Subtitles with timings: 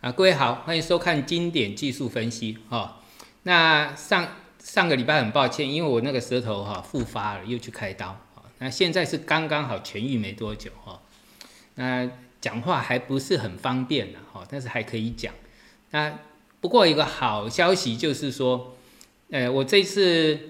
[0.00, 3.02] 啊，各位好，欢迎收看经典技术分析哈。
[3.42, 4.26] 那上
[4.58, 8.40] 上个礼拜很抱歉，因为我那个舌头哈复发了，又去开刀啊。
[8.60, 10.98] 那现在是刚刚好痊愈没多久哈。
[11.74, 12.08] 那
[12.40, 15.34] 讲话还不是很方便了哈，但是还可以讲。
[15.90, 16.18] 那
[16.62, 18.74] 不过一个好消息就是说，
[19.30, 20.40] 呃，我这次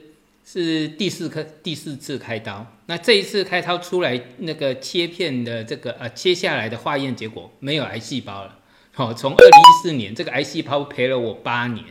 [0.47, 2.65] 是第四颗第四次开刀。
[2.87, 8.59] 那这一次开刀出来那个切片的这个呃切下来的化验结果没有癌细胞了。
[9.01, 11.83] 好，从二零一四年这个癌细胞陪了我八年，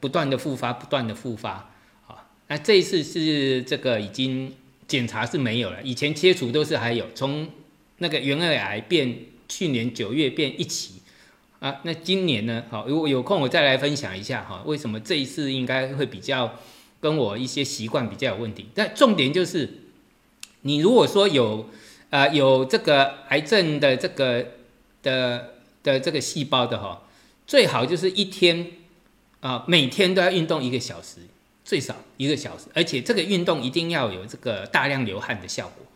[0.00, 1.70] 不断的复发，不断的复发。
[2.08, 4.52] 啊，那这一次是这个已经
[4.88, 7.06] 检查是没有了，以前切除都是还有。
[7.14, 7.48] 从
[7.98, 9.16] 那个原位癌变
[9.48, 11.02] 去年九月变一期
[11.60, 12.64] 啊，那今年呢？
[12.68, 16.58] 好，如果有空我再来分享一下哈，为什么这一次应该会比较
[16.98, 18.66] 跟我一些习惯比较有问题？
[18.74, 19.72] 但重点就是，
[20.62, 21.70] 你如果说有
[22.10, 24.44] 啊有这个癌症的这个
[25.00, 25.53] 的。
[25.84, 27.02] 的这个细胞的哈，
[27.46, 28.72] 最好就是一天
[29.38, 31.18] 啊，每天都要运动一个小时，
[31.64, 35.86] 最少一个小时，而且这个运动一定要有这个大量流汗的效果。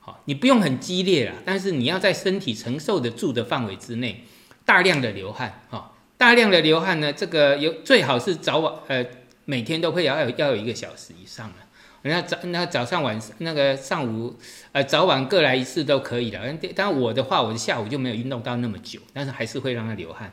[0.00, 4.24] 好，你不用很激烈啦，但是你要在身体承受得住的范围之内，
[4.64, 5.62] 大量的流汗。
[5.70, 9.06] 哈，大量的流汗呢，这个有最好是早晚呃，
[9.44, 11.65] 每天都会要有要有一个小时以上的。
[12.02, 14.36] 那早那早上晚那个上午，
[14.70, 16.40] 呃早晚各来一次都可以的。
[16.74, 20.32] 但我的话，我的下午就没有运动到那么久，但是还是会让他流汗。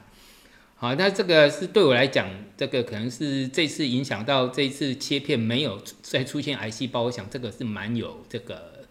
[0.75, 7.03] 好，那这个是对我来讲，这个可能是这次影响到这次切片没有再出现癌细胞。
[7.03, 8.85] 我想这个是蛮有这个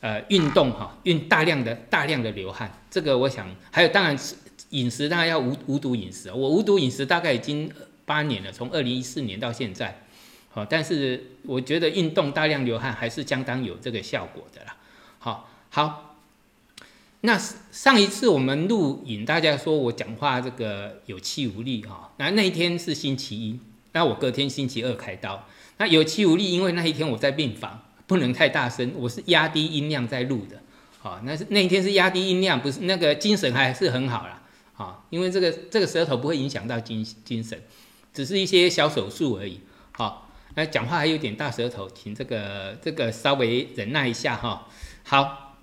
[0.00, 2.72] 呃运动哈，运大量的大量的流汗。
[2.90, 4.18] 这个我想还有，当然
[4.70, 6.32] 饮食当然要无无毒饮食。
[6.32, 7.70] 我无毒饮食大概已经
[8.04, 10.00] 八年了，从二零一四年到现在。
[10.54, 14.76] 好，但是我觉得运动大量流汗还是相当有这个效果的啦。
[15.18, 16.16] 好，好，
[17.22, 17.36] 那
[17.72, 22.12] 上一次我们录影，大家说我讲话这个有气无力哈。
[22.18, 23.58] 那那一天是星期一，
[23.94, 25.44] 那我隔天星期二开刀。
[25.78, 30.62] 那有气无力，因为那一天我在病房，不能太大声，我是压低音量在录的。
[31.00, 34.40] 好，那是那一天是压低音量，不是那个精神还是很好啦。
[34.72, 37.60] 好，因为这个这个舌头不会影响到精精神，
[38.12, 39.58] 只是一些小手术而已。
[39.90, 40.23] 好。
[40.56, 44.68] 那讲话还有点大舌头，请这个这个稍微忍耐一下哈。
[45.02, 45.56] 好，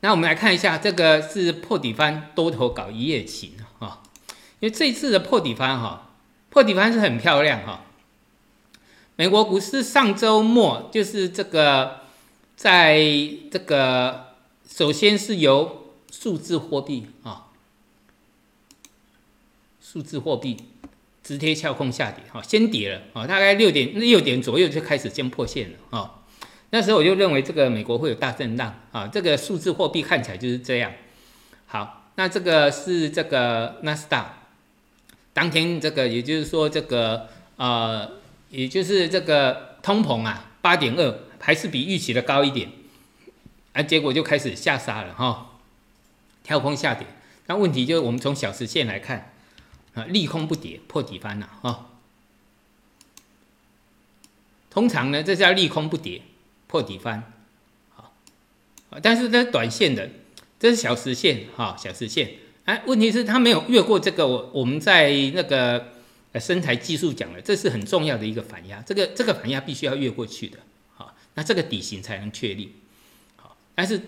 [0.00, 4.02] 那我们来看一下，这个是破底翻多头搞一夜情哈。
[4.60, 6.10] 因为这次的破底翻哈，
[6.48, 7.84] 破底翻是很漂亮哈。
[9.16, 12.00] 美国股市上周末就是这个，
[12.56, 12.98] 在
[13.50, 14.34] 这个
[14.66, 17.48] 首先是由数字货币啊，
[19.80, 20.56] 数字货币。
[21.28, 26.22] 直贴跳空下跌，哈，先跌了，啊，大概六点六点左右就开始先破线了，啊，
[26.70, 30.90] 那时候我就认为这个美国会有大震荡，啊，这个数字货币看起来就是这样。
[31.66, 34.44] 好，那这个是这个纳斯达，
[35.34, 38.10] 当天这个也就是说这个呃，
[38.48, 42.70] 也就是这个通膨啊，八点二还是比预期的高一点，
[43.74, 45.58] 啊，结果就开始下杀了，哈，
[46.42, 47.06] 跳空下跌。
[47.48, 49.34] 那问题就是我们从小时线来看。
[49.98, 51.86] 啊，利空不跌，破底翻了啊！
[54.70, 56.22] 通常呢，这叫利空不跌，
[56.68, 57.32] 破底翻，
[57.96, 58.14] 好，
[59.02, 60.08] 但是这短线的，
[60.60, 62.34] 这是小时线哈，小时线。
[62.64, 65.92] 哎，问题是它没有越过这个，我我们在那个
[66.32, 70.58] 呃身材技术讲了，这是很重要的一个反压，这个这个反压必须要越过去的，
[70.94, 72.74] 好，那这个底型才能确立，
[73.36, 74.00] 好，但是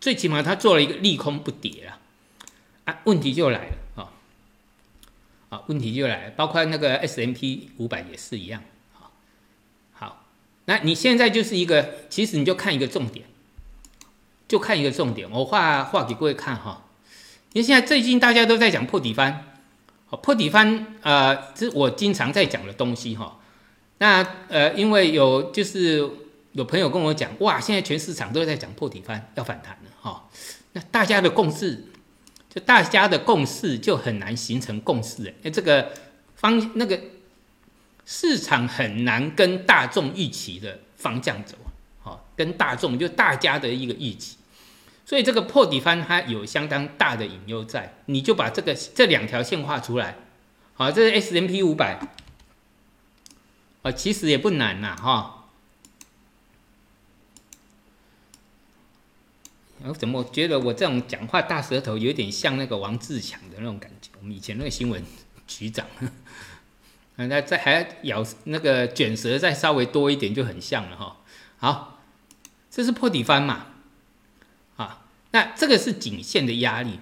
[0.00, 1.98] 最起码它做了一个利空不跌了，
[2.84, 3.76] 啊，问题就来了。
[5.48, 8.62] 啊，问题就来，包括那个 S M P 五百也是一样。
[8.92, 9.12] 好，
[9.92, 10.26] 好，
[10.66, 13.24] 那你现在就是一个，其实你就看一个重点，
[14.46, 15.30] 就看一个重点。
[15.30, 16.84] 我画画给各位看哈。
[17.54, 19.46] 因为现在最近大家都在讲破底翻，
[20.06, 23.38] 好，破底翻，呃，这是我经常在讲的东西哈。
[23.96, 26.06] 那呃，因为有就是
[26.52, 30.28] 有朋友跟我讲，哇，现在全市场都在讲破底翻要反弹了哈。
[30.74, 31.86] 那大家的共识。
[32.48, 35.92] 就大家的共识就很难形成共识，哎，这个
[36.34, 36.98] 方那个
[38.06, 41.56] 市场很难跟大众预期的方向走，
[42.00, 44.36] 好，跟大众就大家的一个预期，
[45.04, 50.16] 所以这个破底翻它有相当大的隐忧在，你就把这个这两条线画出来，
[50.72, 51.98] 好，这是 S M P 五百，
[53.82, 55.34] 啊，其实也不难呐，哈。
[59.84, 64.10] 我怎么觉得我这种讲话大舌头有点像那个王志强的那种感觉？
[64.18, 65.02] 我们以前那个新闻
[65.46, 65.86] 局长，
[67.16, 71.16] 那再还咬那个卷舌再稍微多一点就很像了哈。
[71.58, 72.00] 好，
[72.70, 73.66] 这是破底翻嘛？
[74.76, 76.98] 啊，那这个是颈线的压力，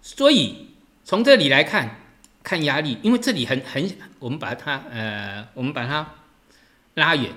[0.00, 0.68] 所以
[1.04, 2.00] 从这里来看，
[2.42, 6.14] 看压力，因为这里很很，我们把它呃，我们把它
[6.94, 7.32] 拉远，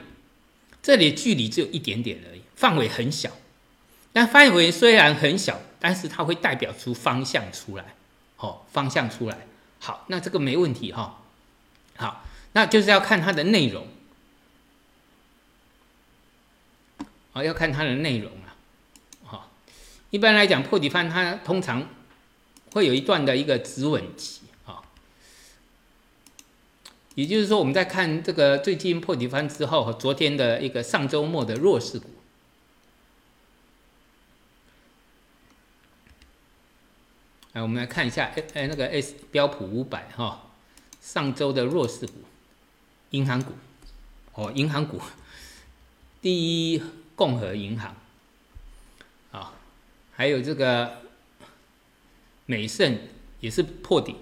[0.82, 3.32] 这里距离只有一点点而已，范围很小。
[4.16, 7.84] 但范围虽然很小，但是它会代表出方向出来，
[8.38, 9.46] 哦，方向出来。
[9.78, 11.22] 好，那这个没问题哈。
[11.98, 12.24] 好，
[12.54, 13.86] 那就是要看它的内容，
[17.34, 18.56] 好，要看它的内容啊。
[19.26, 19.52] 好，
[20.12, 21.86] 一般来讲，破底翻它通常
[22.72, 24.80] 会有一段的一个止稳期啊。
[27.16, 32.12] 也就是说，我们在看这个最近破底翻之后和昨天的一个上周末的弱势股。
[37.56, 40.52] 来，我们来看一下，哎哎，那个 S 标普五百哈，
[41.00, 42.16] 上周的弱势股，
[43.12, 43.54] 银行股，
[44.34, 45.00] 哦，银行股，
[46.22, 46.84] 第一
[47.16, 47.96] 共和银行，
[49.32, 49.54] 啊，
[50.12, 50.98] 还有这个
[52.46, 53.00] 美盛
[53.40, 54.18] 也是破顶，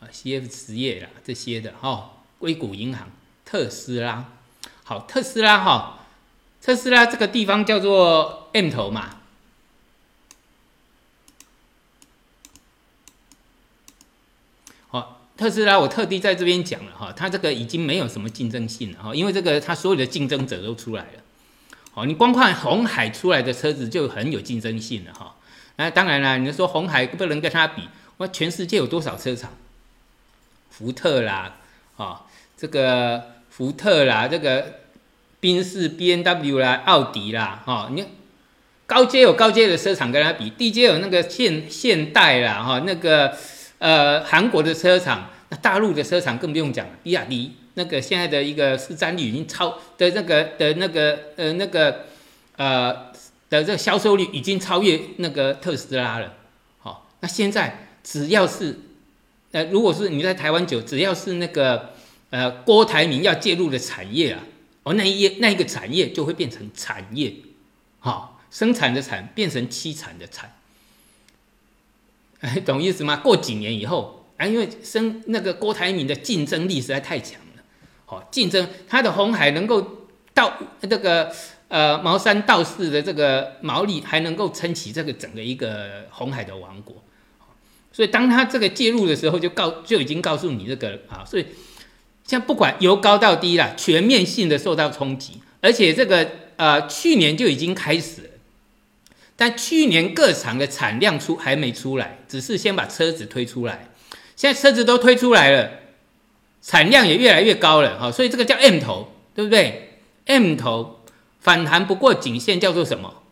[0.00, 3.08] 啊，CF 实业啦这些的哈，硅谷银行，
[3.44, 4.32] 特斯拉，
[4.82, 6.00] 好，特斯拉哈，
[6.60, 9.19] 特斯拉这个地方叫做 M 头嘛。
[15.40, 21.22] 特斯拉，我特地在这边讲了哈，它这个已经没有什么竞争性了哈，因为这个它所有的竞争者都出来了。
[21.92, 25.36] 好，你光看红海出来的车子就很有竞争性了哈。
[25.76, 27.88] 那当然了，你说红海不能跟它比，
[28.18, 29.50] 我全世界有多少车厂？
[30.68, 31.56] 福特啦，
[31.96, 32.26] 啊，
[32.58, 34.80] 这个福特啦，这个
[35.40, 38.04] 宾士、B N W 啦，奥迪啦，哈，你
[38.84, 43.34] 高阶有高阶的车厂跟它比，低阶有那个现现代啦，哈，那个。
[43.80, 46.92] 呃，韩国的车厂，那大陆的车厂更不用讲了。
[47.02, 52.04] 比亚迪那个现在的一个市占率已经超的那个的那个呃那个
[52.56, 52.92] 呃
[53.48, 56.34] 的这个销售率已经超越那个特斯拉了。
[56.78, 58.78] 好，那现在只要是
[59.52, 61.94] 呃，如果是你在台湾久，只要是那个
[62.28, 64.44] 呃郭台铭要介入的产业啊，
[64.82, 67.32] 哦，那一页那一个产业就会变成产业，
[67.98, 70.54] 好，生产的产变成凄惨的产。
[72.40, 73.16] 哎， 懂意思吗？
[73.16, 77.62] 过几年以后，啊，因为生那个郭台铭的竞争力实在太强了，
[78.06, 81.30] 好，竞争他的红海能够到这个
[81.68, 87.02] 呃茅山道士的这个毛利，还能够撑起这个整个一个红海的王国，
[87.92, 91.44] 所以当他这个介入的时候，就告就已经告诉你这个啊，所以
[92.24, 96.26] 像不管由高到低了，全面性的受到冲击，而且这个
[96.56, 98.29] 呃去年就已经开始。
[99.40, 103.88] 但去年各厂的产量出还没出来，只是先把车子推出来。
[104.36, 105.70] 现在车子都推出来了，
[106.60, 111.00] 产量也越来越高了，哈，所以这个叫 M 头，对不对？M 头
[111.38, 113.22] 反弹不过颈线叫做什么？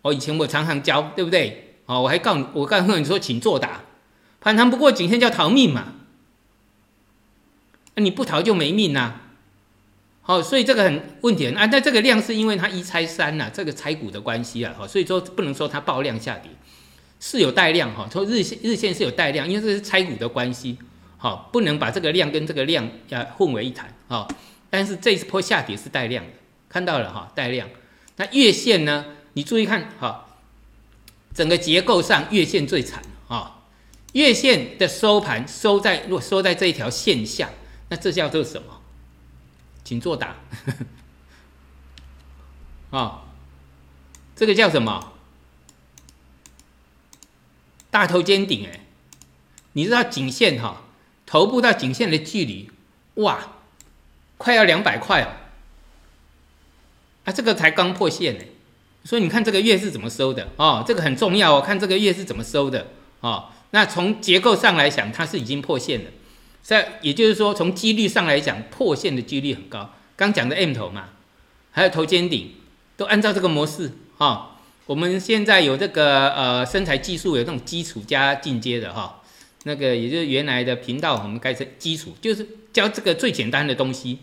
[0.00, 1.74] 我以前我常常教，对不对？
[1.84, 3.82] 哦，我还告我告诉你说，请作答。
[4.40, 5.92] 反弹不过颈线叫逃命嘛，
[7.96, 9.20] 你不逃就没命呐。
[10.26, 16.50] 好，所以这个很问题很啊，但这个量是因为它一拆三呐，这个拆股的关系啊，哈，所以说不能说它爆量下跌，
[17.20, 20.78] 是有带量哈，从日线日线是有带量，因为这是拆股的关系，
[21.18, 24.26] 好，不能把这个量跟这个量要混为一谈啊。
[24.70, 26.30] 但是这一波下跌是带量的，
[26.70, 27.68] 看到了哈，带量。
[28.16, 29.04] 那月线呢？
[29.34, 30.24] 你注意看哈，
[31.34, 33.62] 整个结构上月线最惨啊，
[34.12, 37.50] 月线的收盘收在若收在这一条线下，
[37.90, 38.73] 那这叫做什么？
[39.84, 40.36] 请作答。
[42.90, 43.22] 啊，
[44.34, 45.12] 这个叫什么？
[47.90, 48.80] 大头尖顶哎，
[49.74, 50.82] 你知道颈线哈，
[51.26, 52.70] 头部到颈线的距离，
[53.14, 53.52] 哇，
[54.36, 55.28] 快要两百块哦。
[57.24, 58.44] 啊，这个才刚破线呢，
[59.04, 62.88] 所以你看这个月是怎么收的哦，这个很重要哦，看这个月是怎么收的
[63.20, 63.50] 哦。
[63.70, 66.10] 那从结构上来讲，它是已经破线了。
[66.64, 69.90] 在，也就是说，从几率上来讲，破线的几率很高。
[70.16, 71.10] 刚讲的 M 头嘛，
[71.72, 72.54] 还有头肩顶，
[72.96, 74.56] 都按照这个模式哈。
[74.86, 79.20] 我们现在有这个呃身材技术，有这种基础加进阶的哈。
[79.64, 84.20] 那个也就是原来的频道，我们改成基础，就是教这个最简单的东西，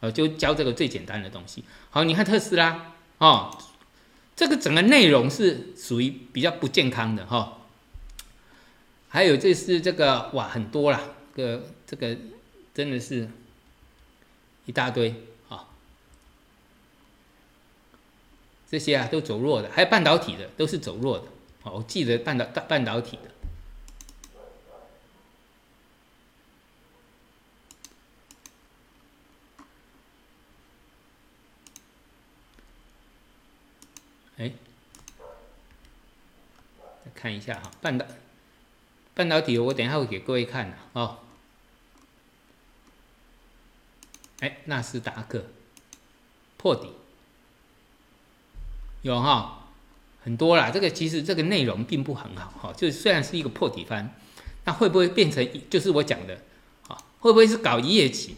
[0.00, 1.62] 呃，就教这个最简单的东西。
[1.90, 3.56] 好，你看特斯拉哦，
[4.34, 7.58] 这个整个内容是属于比较不健康的哈。
[9.08, 11.00] 还有这是这个哇，很多啦，
[11.36, 11.62] 个。
[11.86, 12.16] 这个
[12.72, 13.28] 真的是
[14.66, 15.14] 一大堆
[15.48, 15.68] 啊！
[18.68, 21.26] 这些啊都走弱的，还有半导体的都是走弱的。
[21.62, 23.30] 好，我记得半导半导体的。
[34.36, 34.52] 哎，
[37.14, 38.04] 看一下哈，半导
[39.14, 41.18] 半导体，我等一下会给各位看的哦。
[44.44, 45.46] 哎，纳斯达克
[46.58, 46.88] 破底
[49.00, 49.70] 有哈
[50.22, 50.70] 很多啦。
[50.70, 54.14] 这个其实这个内容并不很好哈，就是虽然是一个破底翻，
[54.64, 56.42] 那会不会变成就是我讲的
[56.88, 56.98] 啊？
[57.20, 58.36] 会不会是搞一夜情？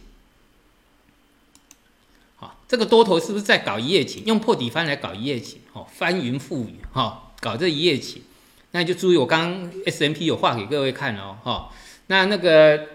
[2.37, 4.25] 好，这个多头是不是在搞一夜情？
[4.27, 5.61] 用破底翻来搞一夜情？
[5.73, 8.23] 哦，翻云覆雨哈，搞这一夜情。
[8.71, 11.73] 那就注意，我刚 S M P 有画给各位看哦，哈，
[12.07, 12.87] 那那个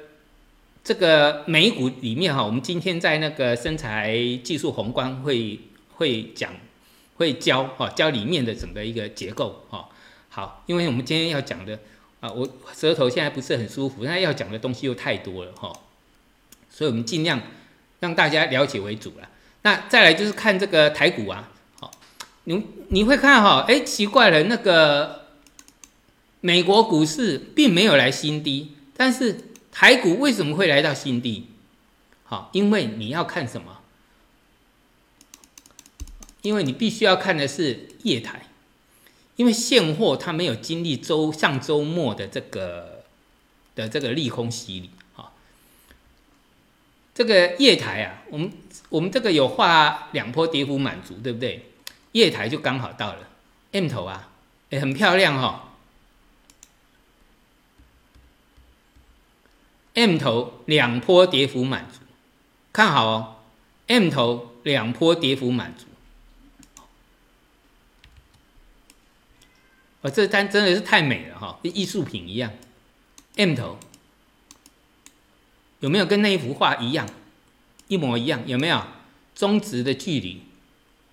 [0.83, 5.59] 这个美股里面哈，我们今天在那个身材技术宏观会
[5.95, 6.51] 会讲
[7.17, 9.89] 会教哈，教里面的整个一个结构哈。
[10.29, 11.79] 好，因为我们今天要讲的
[12.19, 15.71] 啊，我舌头现在不是很舒服，那要讲的东西又太多了哈，
[16.69, 17.41] 所以我们尽量
[17.99, 19.29] 让大家了解为主了。
[19.63, 21.91] 那再来就是看这个台股啊，好，
[22.45, 25.21] 你你会看哈，哎，奇怪了，那个。
[26.43, 31.47] 美国股市并没有来新低，但是台股为什么会来到新低？
[32.25, 33.79] 好，因为你要看什么？
[36.41, 38.47] 因为你必须要看的是夜台，
[39.35, 43.03] 因为现货它没有经历周上周末的这个
[43.75, 45.31] 的这个利空洗礼啊。
[47.13, 48.51] 这个夜台啊，我们
[48.89, 51.69] 我们这个有画两波跌幅满足，对不对？
[52.13, 53.29] 夜台就刚好到了
[53.71, 54.29] M 头啊，
[54.69, 55.70] 也很漂亮哈。
[60.01, 61.99] M 头两波跌幅满足，
[62.73, 63.35] 看好哦。
[63.85, 65.85] M 头两波跌幅满足，
[70.01, 72.51] 哦，这单真的是太美了哈，跟艺术品一样。
[73.35, 73.77] M 头
[75.81, 77.07] 有没有跟那一幅画一样，
[77.87, 78.41] 一模一样？
[78.47, 78.83] 有没有
[79.35, 80.41] 中值的距离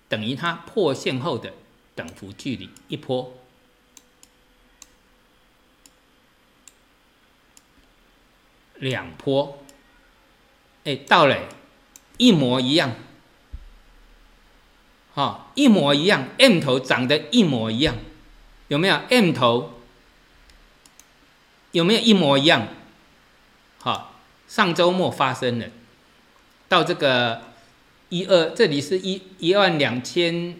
[0.07, 1.53] 等于它破线后的
[1.93, 3.38] 等幅距离一波？
[8.79, 9.63] 两坡，
[10.83, 11.37] 哎，到了，
[12.17, 12.95] 一模一样，
[15.13, 17.95] 好，一模一样，M 头长得一模一样，
[18.69, 19.73] 有没有 M 头？
[21.71, 22.67] 有没有一模一样？
[23.77, 25.69] 好，上周末发生的，
[26.67, 27.43] 到这个
[28.09, 30.57] 一二，这里是一一万两千，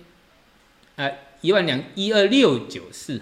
[0.98, 3.22] 呃，一万两一二六九四。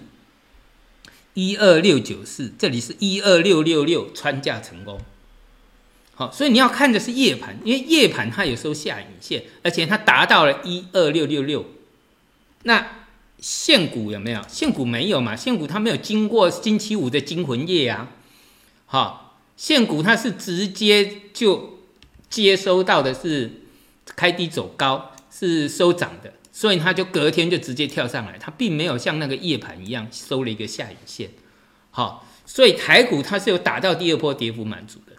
[1.38, 5.00] 一二六九四，这里是一二六六六穿价成功，
[6.16, 11.64] 好，所以你要看的是夜盘，因为夜盘它有时候下影线，而且它达到了一二六六六。
[12.64, 13.04] 那
[13.38, 14.42] 现股有没有？
[14.48, 15.36] 现股没有嘛？
[15.36, 18.10] 现股它没有经过星期五的惊魂夜啊，
[18.86, 21.78] 好，现股它是直接就
[22.28, 23.62] 接收到的是
[24.16, 26.32] 开低走高，是收涨的。
[26.58, 31.30] 所以它就隔天就直接跳上来，它并没有像那个夜盘一样收了一个下影线，
[31.92, 35.12] 好，所以台股它是有打到第二波跌幅满足的。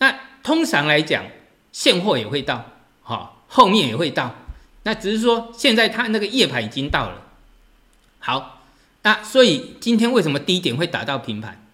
[0.00, 1.24] 那通常来讲，
[1.72, 4.36] 现货也会到，好，后面也会到，
[4.82, 7.22] 那只是说现在它那个夜盘已经到了。
[8.18, 8.62] 好，
[9.00, 11.66] 那所以今天为什么低点会打到平盘？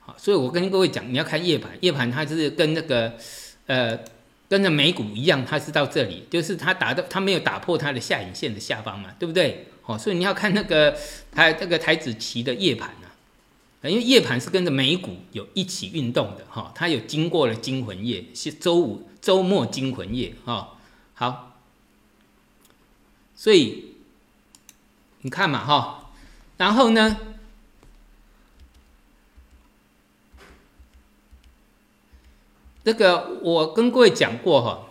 [0.00, 3.14] 好，所以我跟各位讲，你要看夜盘，夜盘它就是跟那个
[3.68, 3.98] 呃。
[4.48, 9.66] 跟着美股一样，它是到这里，就是它打的，它没有打破它的下影线的下方嘛，对不对？
[9.84, 10.96] 哦，所以你要看那个
[11.30, 12.88] 台那个台子期的夜盘
[13.82, 20.76] 啊，因为夜盘是跟着美股有一起运动的哈，它有经过了惊魂夜，是周五周末惊魂夜哈。
[21.14, 21.58] 好，
[23.34, 23.94] 所以
[25.22, 26.10] 你看嘛哈，
[26.56, 27.18] 然后呢？
[32.88, 34.88] 这个我跟各位讲过哈，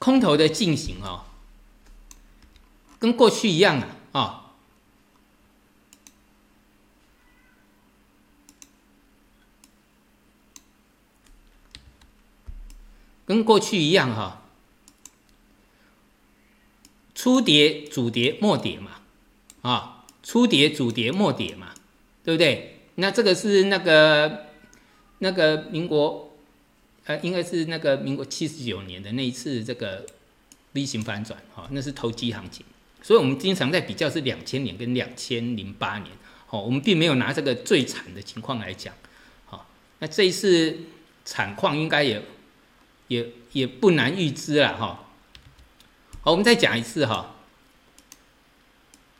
[0.00, 1.24] 空头的进行啊，
[2.98, 3.80] 跟过去一样
[4.10, 4.52] 啊，啊，
[13.24, 14.42] 跟过去一样哈，
[17.14, 18.90] 初跌主跌末跌嘛，
[19.62, 21.72] 啊，初跌主跌末跌嘛，
[22.24, 22.80] 对不对？
[22.96, 24.46] 那这个是那个
[25.20, 26.25] 那个民国。
[27.06, 30.04] 呃，应该是那个民国七十九年的那一次这个
[30.72, 32.66] V 型反转，哈，那是投机行情，
[33.00, 36.10] 所以我们经常在比较是两千年跟两千零八年，
[36.46, 38.92] 好，我们并没有拿这个最惨的情况来讲，
[39.44, 39.68] 好，
[40.00, 40.76] 那这一次
[41.24, 42.20] 惨况应该也
[43.06, 45.06] 也也不难预知了，哈，
[46.22, 47.36] 好，我们再讲一次哈，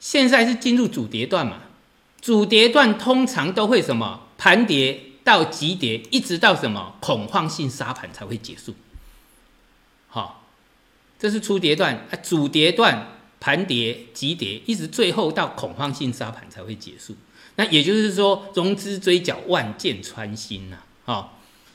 [0.00, 1.62] 现在是进入主跌段嘛，
[2.20, 4.26] 主跌段通常都会什么？
[4.36, 5.02] 盘跌。
[5.26, 8.76] 到急跌，一直到什么恐慌性杀盘才会结束。
[10.06, 10.46] 好，
[11.18, 13.08] 这是初跌段啊，主跌段
[13.40, 17.16] 盘跌急跌，一直最后到恐慌性杀盘才会结束。
[17.56, 21.32] 那也就是说，融资追缴万箭穿心呐，哈。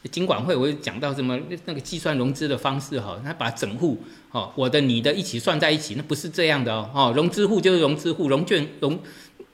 [0.10, 8.98] 金管会我讲到什么那个计算融资的方式哈，他把整户哦，我的你的一起算在一起，那不是这样的哦，哦，融资户就是融资户，融券融，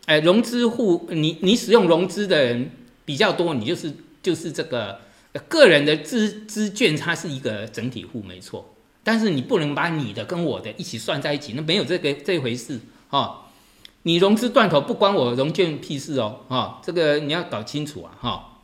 [0.06, 2.72] 哎，融资户你你使用融资的人
[3.08, 5.00] 比较多，你就是就是这个
[5.48, 13.46] 个人的资资券，它是一个整体户没错，但是你不能把你的跟我的一起算在一起，那没有这个这回事哦。
[14.04, 18.60] 你融资断头不关我融券屁事哦，哦，这个你要搞清楚啊，哈。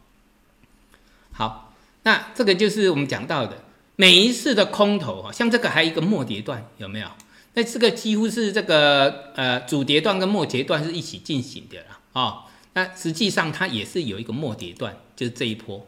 [1.32, 1.74] 好，
[2.04, 3.64] 那这个就是我们讲到的
[3.96, 7.08] 每一次的空头啊，像这个还有一个末跌段有没有？
[7.54, 12.46] 那这个几乎是这个呃主跌段跟末跌段是一起进行的了啊。
[12.74, 15.86] 那实际上它也是有一个末跌段，就是这一波。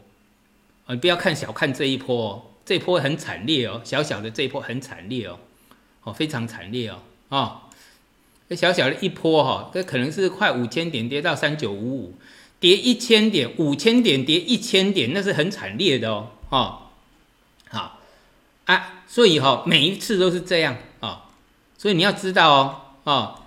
[0.86, 5.38] 啊，你不要看小看这一波哦，这一波很惨烈哦，小小的这一波很惨烈哦，
[6.04, 7.62] 哦非常惨烈哦，啊。
[8.48, 12.14] 这小小的一波哈，这可能是快五千点跌到三九五五，
[12.60, 16.78] 跌一千点，五千点跌一千点，那是很惨烈的哦，哦，
[17.68, 18.00] 好。
[18.66, 21.30] 啊，所以哈，每一次都是这样啊，
[21.76, 23.42] 所以你要知道哦，哦，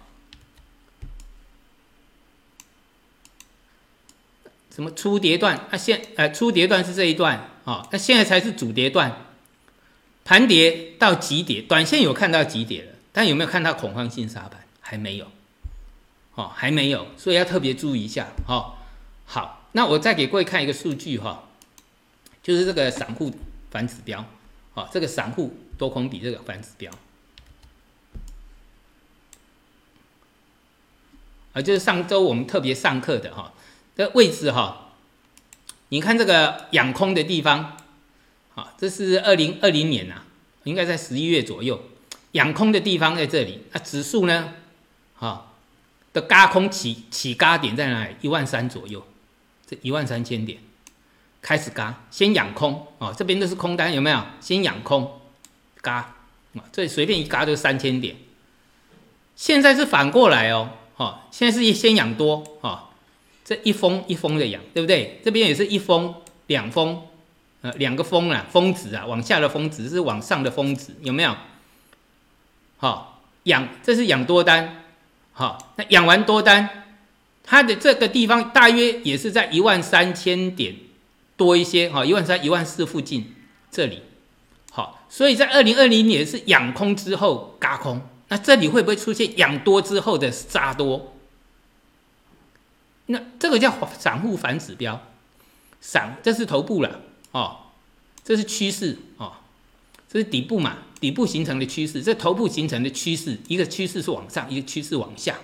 [4.79, 9.25] 什么初跌段啊，现呃初跌段是这一段啊，那现在才是主跌段，
[10.23, 14.61] 盘跌到极点，短线有看到极点了，但有没有看到恐慌性杀盘？
[14.79, 15.29] 还没有，
[16.35, 18.75] 哦，还没有，所以要特别注意一下，哦。
[19.25, 21.49] 好，那我再给各位看一个数据，哈，
[22.41, 23.35] 就是这个散户
[23.69, 24.25] 反指标，
[24.75, 26.89] 哦，这个散户多空比这个反指标，
[31.51, 33.51] 啊，就是上周我们特别上课的哈，
[33.99, 34.93] 这位置哈，
[35.89, 37.75] 你看这个养空的地方，
[38.55, 40.21] 好，这是二零二零年呐，
[40.63, 41.83] 应该在十一月左右，
[42.31, 44.53] 养空的地方在这里，那指数呢？
[45.15, 45.53] 好，
[46.13, 48.15] 的嘎空起起嘎点在哪里？
[48.21, 49.05] 一万三左右，
[49.67, 50.59] 这一万三千点
[51.41, 54.23] 开始嘎，先养空哦，这边都是空单，有没有？
[54.39, 55.19] 先养空，
[55.81, 56.15] 嘎
[56.55, 58.15] 啊，这随便一嘎就三千点。
[59.35, 62.85] 现在是反过来哦，哦，现在是先养多哦，
[63.49, 65.19] 这一封一封的养，对不对？
[65.25, 66.13] 这边也是一封
[66.45, 67.01] 两封，
[67.61, 71.35] 呃，两个封啊，峰值啊，往下的峰值是往上的峰值，有没有？
[72.77, 74.83] 好，养这是养多单。
[75.31, 76.85] 好，那养完多单，
[77.43, 80.75] 它的这个地方大约也是在一万三千点
[81.35, 83.33] 多一些，哈，一万三、一万四附近
[83.71, 84.03] 这里。
[84.71, 91.15] 好，所以在二零二零年是养空之后嘎空，那这里会不会出现养多之后的杀多？
[93.11, 95.01] 那这个叫散户反指标，
[95.81, 97.57] 散这是头部了，哦，
[98.23, 99.33] 这是趋势，哦，
[100.07, 100.77] 这是底部嘛。
[100.99, 105.37] 底部形成的趋势，这头部形成的趋势，一个趋势是往上，一个趋势往下。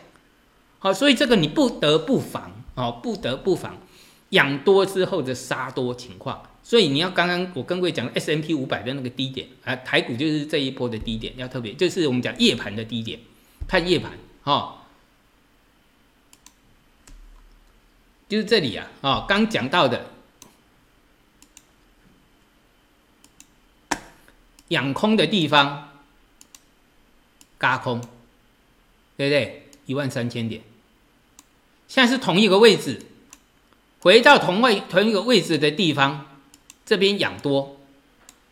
[0.80, 3.78] 好，所以这个你不得不防哦，不得不防
[4.32, 6.44] 养多之后的杀多情况。
[6.62, 13.18] 所以你要刚刚我跟各位讲 S M P 五百的那个低点啊，台股就是这一波的低点，要特别就是我们讲夜盘的低点，
[13.66, 14.12] 看夜盘
[14.44, 14.85] 哈，
[18.28, 20.12] 就是这里啊啊，刚讲到的。
[24.70, 25.90] 养空的地方，
[27.60, 28.02] 嘎空，
[29.16, 29.70] 对不对？
[29.86, 30.64] 一万三千点，
[31.88, 33.00] 现在是同一个位置，
[34.00, 36.26] 回到同位同一个位置的地方，
[36.84, 37.80] 这边养多，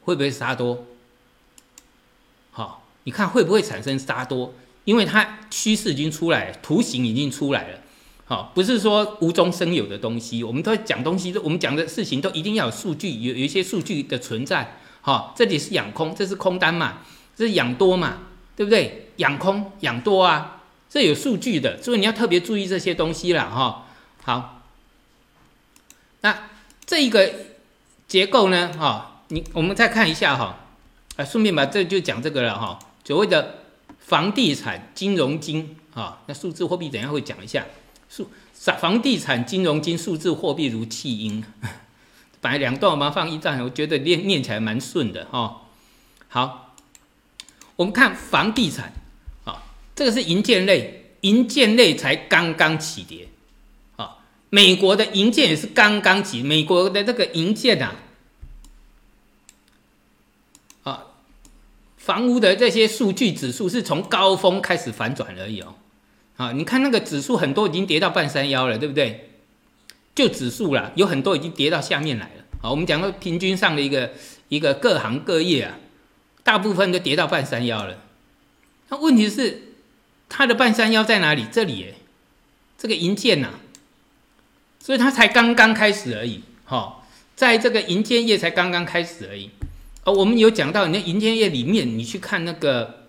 [0.04, 0.86] 会不会杀多？
[2.52, 4.54] 好，你看会不会产生杀多？
[4.86, 7.80] 因为它趋势已经出来，图形已经出来了。
[8.26, 14.78] 好，不是说无中生有的东西，我们都讲东西，我们讲的事情都一定要有数据，有有一些数据的存在。
[15.02, 17.00] 好，这里是养空，这是空单嘛？
[17.36, 18.20] 这是养多嘛？
[18.56, 19.10] 对不对？
[19.18, 23.86] 养空养多啊，这有数据的，所以你要特别注意这些东西了哈。
[24.24, 24.62] 好，
[26.22, 26.50] 那
[26.86, 27.30] 这一个
[28.08, 28.72] 结构呢？
[28.78, 30.60] 哈，你我们再看一下哈，
[31.18, 32.80] 啊，顺便把这就讲这个了哈。
[33.04, 33.64] 所谓的
[34.00, 37.66] 房地产金融金啊，那数字货币等下会讲一下。
[38.14, 38.30] 数
[38.80, 41.44] 房地产金融金数字货币如弃婴。
[42.40, 45.62] 本来两段我们放一段，我觉得念念起来蛮顺的哈。
[46.28, 46.76] 好，
[47.76, 48.94] 我们看房地产
[49.46, 49.64] 啊，
[49.96, 53.30] 这个是银建类，银建类才刚刚起跌
[53.96, 54.18] 啊。
[54.50, 57.96] 美国的银建也是刚刚起，美国的这个银建呐，
[60.84, 61.06] 啊，
[61.98, 65.76] 房屋的这些数据指数是从高峰开始反转而已哦。
[66.38, 69.30] 啊，你看那个指数很多已经跌到半山腰了，对不对？
[70.16, 72.44] 就指数了，有很多已经跌到下面来了。
[72.62, 74.12] 好，我们讲到平均上的一个
[74.50, 75.78] 一个各行各业啊，
[76.44, 77.98] 大部分都跌到半山腰了。
[78.90, 79.74] 那问题是，
[80.30, 81.46] 它的半山腰在哪里？
[81.52, 81.96] 这里耶，
[82.78, 83.50] 这个银建呐，
[84.80, 87.04] 所以它才刚刚开始而已，哈，
[87.36, 89.50] 在这个银建业才刚刚开始而已。
[90.04, 93.08] 哦，我们有讲到，你银建业里面，你去看那个，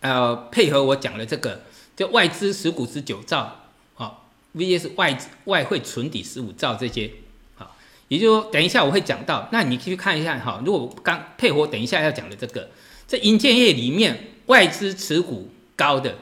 [0.00, 1.62] 呃，配合我讲的这个，
[1.96, 3.60] 就外资十股十九兆，
[3.94, 7.10] 好，VS 外外汇存底十五兆这些，
[7.56, 7.76] 好，
[8.08, 12.70] 也就是说，等一下我会讲到，那你去看一下，哈，如果刚配合等一下要讲的这个，
[13.06, 16.18] 在银建业里面外资持股高的。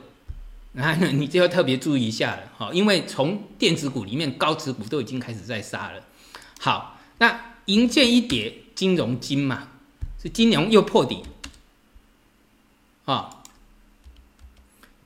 [0.75, 6.01] 那你就要特别注意一下了，哈，因为从电子股里面高持股都已经开始在杀了。
[6.61, 9.67] 好，那银建一跌，金融金嘛，
[10.23, 11.25] 是金融又破底，
[13.05, 13.40] 啊，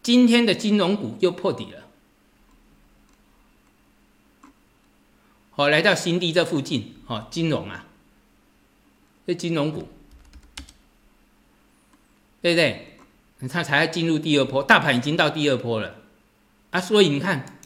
[0.05, 1.89] 今天的金融股又破底了，
[5.51, 7.87] 好，来到新低这附近，哦，金融啊，
[9.27, 9.89] 这金融股，
[12.43, 12.99] 对不对？
[13.49, 15.97] 它才要进入第二波，大盘已经到第二波了
[16.71, 16.81] 啊！
[16.81, 17.59] 所以你看，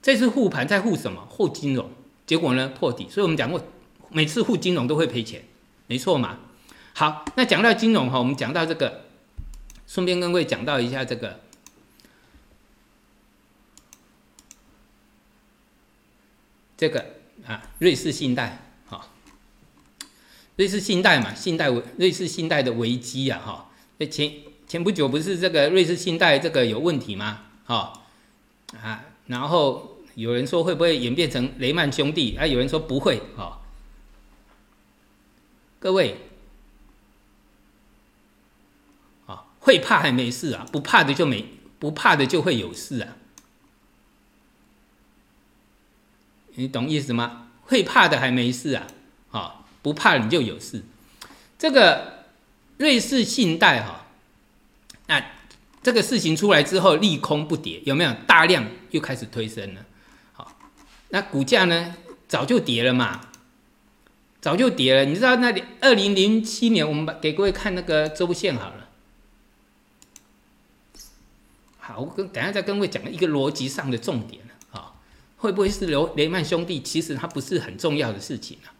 [0.00, 1.26] 这次护盘在护什么？
[1.26, 1.90] 护金融，
[2.26, 3.06] 结果呢破底。
[3.10, 3.62] 所以我们讲过，
[4.08, 5.44] 每次护金融都会赔钱，
[5.86, 6.38] 没错嘛。
[6.94, 9.01] 好，那讲到金融哈，我们讲到这个，
[9.92, 11.38] 顺便跟各位讲到一下这个，
[16.78, 17.04] 这个
[17.46, 19.06] 啊，瑞士信贷，哈，
[20.56, 23.68] 瑞士信贷嘛，信贷危，瑞士信贷的危机啊，哈。
[24.10, 24.32] 前
[24.66, 27.44] 前不久不是这个瑞士信贷这个有问题吗？
[27.66, 28.02] 哈
[28.82, 32.34] 啊，然后有人说会不会演变成雷曼兄弟？
[32.38, 33.20] 啊，有人说不会。
[33.36, 33.60] 哈，
[35.78, 36.16] 各位，
[39.26, 41.46] 啊，会怕还没事啊，不怕的就没
[41.80, 43.16] 不怕的就会有事啊。
[46.54, 47.48] 你懂意思吗？
[47.62, 48.86] 会怕的还没事啊，
[49.32, 50.84] 啊，不怕你就有事。
[51.58, 52.20] 这个。
[52.78, 54.06] 瑞士信贷哈，
[55.06, 55.24] 那
[55.84, 59.86] 这个事情出来之后，利空不跌，有没有大量又开始推升了？
[60.32, 60.58] 好，
[61.10, 61.94] 那股价呢，
[62.26, 63.20] 早就跌了嘛，
[64.40, 65.04] 早就跌了。
[65.04, 68.81] 你知道那里二零零七年，我们把给各位看那个周线好了。
[71.92, 74.94] 好，我跟等下再跟各位讲一个逻辑上的重点啊，
[75.36, 76.80] 会不会是雷雷曼兄弟？
[76.80, 78.72] 其实它不是很重要的事情啊。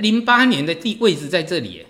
[0.00, 1.86] 零八年的地位置在这里，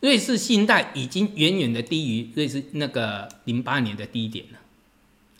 [0.00, 4.58] 瑞士信贷已经远远的低于瑞士那个零八年的低点了。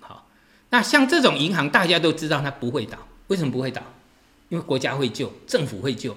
[0.01, 0.29] 好，
[0.69, 3.83] 那像这种银行，大家都知道它不会倒，为什么不会倒？
[4.51, 6.15] 因为国家会救，政府会救。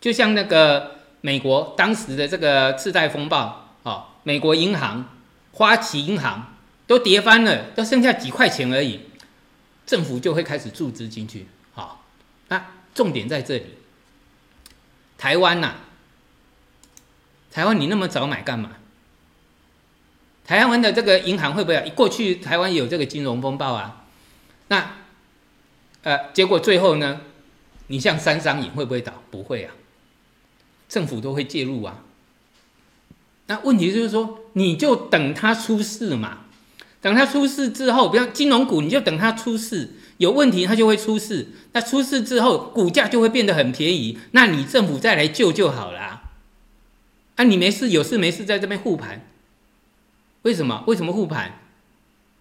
[0.00, 5.08] 就像那个美国当时的这个次贷风暴，哦，美国银行、
[5.52, 6.54] 花旗银行
[6.86, 9.00] 都跌翻了，都剩下几块钱而已，
[9.86, 11.46] 政府就会开始注资进去。
[11.72, 12.04] 好，
[12.48, 13.78] 那重点在这里。
[15.16, 15.74] 台湾呐，
[17.50, 18.72] 台湾你那么早买干嘛？
[20.44, 21.92] 台湾的这个银行会不会？
[21.94, 24.04] 过去台湾有这个金融风暴啊，
[24.66, 24.96] 那
[26.02, 27.20] 呃，结果最后呢，
[27.86, 29.12] 你像三商银会不会倒？
[29.30, 29.72] 不会啊，
[30.92, 32.04] 政府都会介入啊。
[33.46, 36.40] 那问题就是说，你就等它出事嘛，
[37.00, 39.94] 等它出事之后，比如金融股，你就等它出事。
[40.18, 41.48] 有问题，它就会出事。
[41.72, 44.18] 那出事之后，股价就会变得很便宜。
[44.32, 46.22] 那你政府再来救就好了。
[47.36, 49.26] 啊，你没事，有事没事，在这边护盘。
[50.42, 50.84] 为什么？
[50.86, 51.58] 为什么护盘？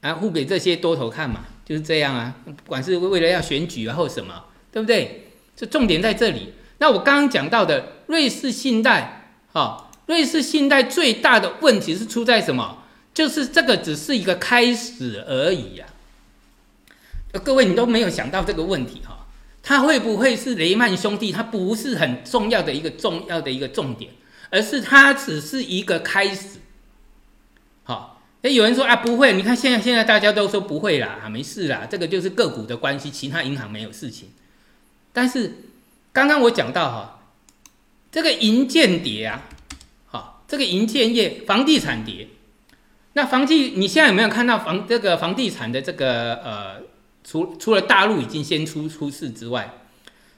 [0.02, 2.36] 啊，护给这些多头看嘛，就是这样啊。
[2.46, 5.30] 不管是为了要选举啊，或什么，对不对？
[5.56, 6.54] 这重点在这里。
[6.82, 12.80] 那我刚刚讲到的瑞士信贷，哈，瑞士信贷最大的问题是出在什么？
[13.14, 15.86] 就是这个只是一个开始而已呀。
[17.44, 19.28] 各位，你都没有想到这个问题哈，
[19.62, 21.32] 它会不会是雷曼兄弟？
[21.32, 24.12] 它不是很重要的一个重要的一个重点，
[24.50, 26.58] 而是它只是一个开始。
[27.84, 34.30] 好，那有人说啊，不会，你看现在现在大家都说不会啦，啊，没事啦，这个就是个股的关系，其他银行没有事情。
[35.14, 35.54] 但是
[36.14, 37.20] 刚刚我讲到哈，
[38.12, 39.44] 这个银建跌啊，
[40.08, 42.28] 好，这个银建业房地产跌，
[43.14, 46.84] 那房地你现在有没有看到房这个房地产的这个呃？
[47.24, 49.72] 除除了大陆已经先出出事之外，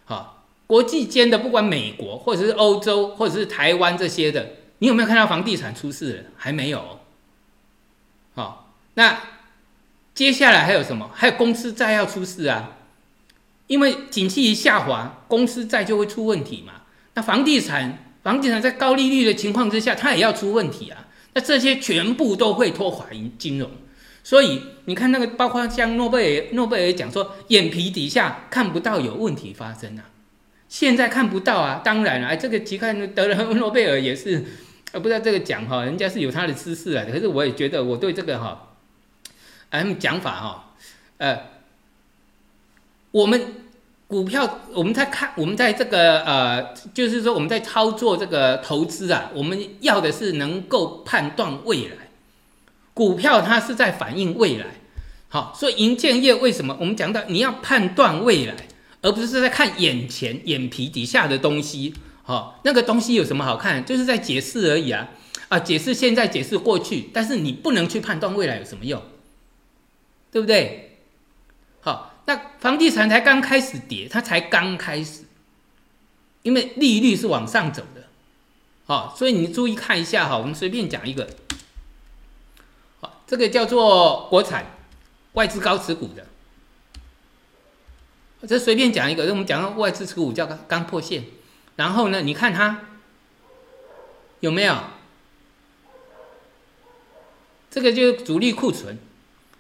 [0.04, 6.24] 好，国际间的不管美国或者是欧洲或者是台湾这些的，你有没有看到房地产出事了？
[6.36, 7.00] 还没有。
[8.36, 9.18] 好，那
[10.14, 11.10] 接下来还有什么？
[11.14, 12.72] 还有公司债要出事啊？
[13.74, 16.74] 因为景气一下滑，公司债就会出问题嘛。
[17.16, 21.08] 那房地产，房地产在高利率的情况之下，它也要出问题啊。
[21.34, 23.72] 那这些全部都会拖垮金金融。
[24.24, 30.06] 所以你看那个，包括像诺贝尔，诺贝尔讲说，眼皮底下看不到有问题发生啊，
[30.70, 34.46] 现在看不到啊，当然了，这个期刊得了 诺贝尔也是，
[34.92, 38.76] 呃，不知道这个奖哈，人家是有他的知识啊，可是我也觉得我对这个哈，
[39.72, 40.76] 嗯，讲法哈，
[41.18, 41.40] 呃，
[43.12, 43.42] 我们
[44.14, 52.10] 股票我们在看，我们在这个呃，就是说我们在操作这个投资啊，我们要的是能够判断未来，
[52.94, 54.68] 股票它是在反映未来，
[55.30, 58.54] 好，所以银建业为什么我们讲到你要判断未来，
[59.02, 61.96] 而不是在看眼前眼皮底下的东西。
[62.22, 63.84] 好，那个东西有什么好看？
[63.84, 65.10] 就是在解释而已啊！
[65.48, 69.02] 啊，解释现在，解释过去，但是你不能去判断未来有什么用，
[70.32, 70.93] 对不对？
[72.26, 75.24] 那房地产才刚开始跌，它才刚开始，
[76.42, 78.08] 因为利率是往上走的，
[78.86, 81.30] 好，所以你注意看一下哈，我们随便讲一个，
[83.02, 84.72] 好，这个叫做国产
[85.34, 86.26] 外资高持股的，
[88.48, 91.26] 这随便讲一个，我们讲到外资持股叫刚刚破线。
[91.76, 92.22] 然后呢？
[92.22, 92.82] 你看它
[94.42, 94.78] 有没有？
[97.72, 99.00] 这个就是主力库存。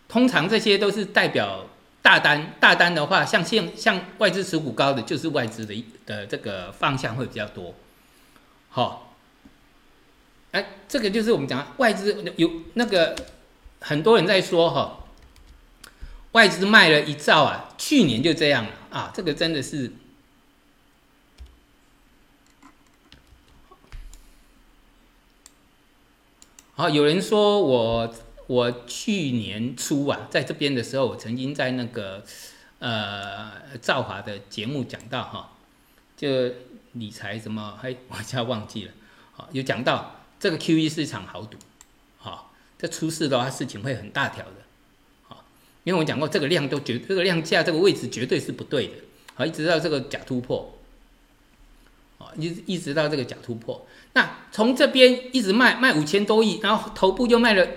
[0.07, 1.65] 通常这些都是代表
[2.03, 7.73] 大单，大单的话，像现像外资持股高的，就是外资的的这个方向会比较多。
[8.69, 9.15] 好，
[10.51, 13.15] 哎，这个就是我们讲外资有那个
[13.79, 15.05] 很多人在说哈，
[16.33, 19.93] 外资卖了一兆啊，去年就这样了啊，这个真的是。
[26.75, 28.13] 好，有人说我
[28.47, 32.23] 我去年初啊，在这边的时候，我曾经在那个
[32.79, 33.51] 呃
[33.81, 35.53] 兆华的节目讲到哈，
[36.17, 36.27] 就
[36.93, 38.91] 理财什么，嘿，我一下忘记了。
[39.31, 41.57] 好，有讲到这个 Q E 市场好赌，
[42.17, 44.55] 好，这出事的话事情会很大条的。
[45.23, 45.45] 好，
[45.85, 48.93] 因为我讲过这个量都绝，这个量价这个位置绝对是不对的。
[49.35, 50.77] 好，一直到这个假突破，
[52.19, 53.87] 啊，一一直到这个假突破。
[54.13, 57.67] 那从这边一直卖卖五千多亿，然后头部又卖了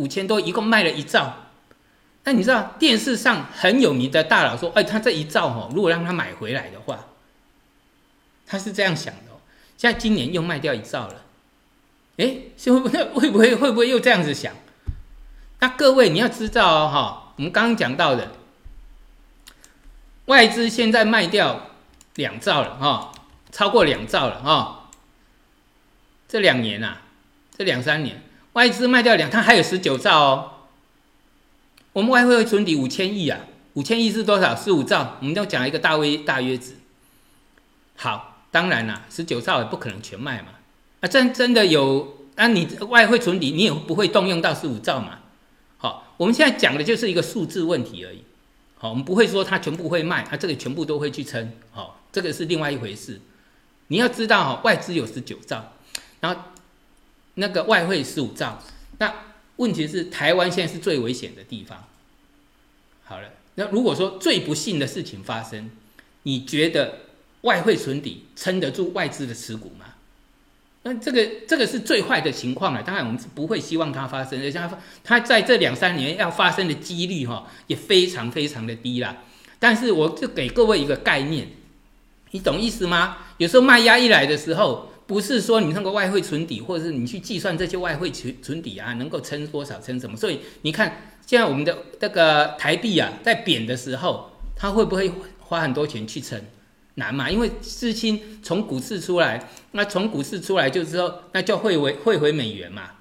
[0.00, 1.36] 五千多，一共卖了一兆。
[2.24, 7.04] 那你知道电视上很有名的大佬说：“哎，他这一兆哦，如果让他买回来的话，
[8.46, 9.20] 他是这样想的。
[9.76, 11.24] 现在今年又卖掉一兆了，
[12.16, 14.54] 哎，会不会会不会会不会又这样子想？
[15.60, 18.32] 那各位你要知道哦，哈，我们刚刚讲到的
[20.26, 21.68] 外资现在卖掉
[22.14, 23.12] 两兆了，哈，
[23.52, 24.76] 超过两兆了，哈。
[26.28, 26.98] 这两年呐，
[27.56, 28.22] 这两三年
[28.54, 30.50] 外资卖掉两，它还有十九兆哦。
[31.92, 33.40] 我们外汇存底五千亿啊，
[33.74, 34.54] 五千亿是多少？
[34.54, 35.16] 十五兆。
[35.20, 36.74] 我们就讲一个大微大约值。
[37.96, 40.48] 好，当然啦，十九兆也不可能全卖嘛。
[41.00, 45.18] 啊，真真的有，那你外汇存底你也不会动用到十五兆嘛。
[45.78, 48.22] 好，我们现在讲的就是一个数字问题而已。
[48.76, 51.52] 好，我们不会说它全部会卖，它这个全部都会去撑。
[51.70, 53.20] 好，这个是另外一回事。
[53.88, 55.72] 你要知道哈，外资有十九兆。
[56.20, 56.40] 然后，
[57.40, 58.62] 那个外汇十五兆，
[58.98, 59.12] 那
[59.56, 61.84] 问题是台湾现在是最危险的地方。
[63.02, 65.70] 好了，那如果说最不幸的事情发生，
[66.24, 66.98] 你觉得
[67.40, 69.86] 外汇存底撑得住外资的持股吗？
[70.82, 72.82] 那这个这个是最坏的情况了。
[72.82, 79.16] 当然，我们是不会希望它发生，而且它它在这两三年要发生的几率哈也非常非常的低啦。
[79.58, 81.48] 但是我就给各位一个概念，
[82.32, 83.16] 你懂意思吗？
[83.38, 84.89] 有时候卖压一来的时候。
[85.10, 90.16] 不是说你那个外汇存底，或者是你去计算这些外汇存存底啊，能够撑多少，撑什么？
[90.16, 96.40] 所以你看，现在我们的这个台币啊，在贬的时候，它会不会花很多钱去撑？
[96.94, 97.28] 难嘛？
[97.28, 102.92] 因为资金从股市出来，那从股市出来就是说，那就汇回汇回美元嘛，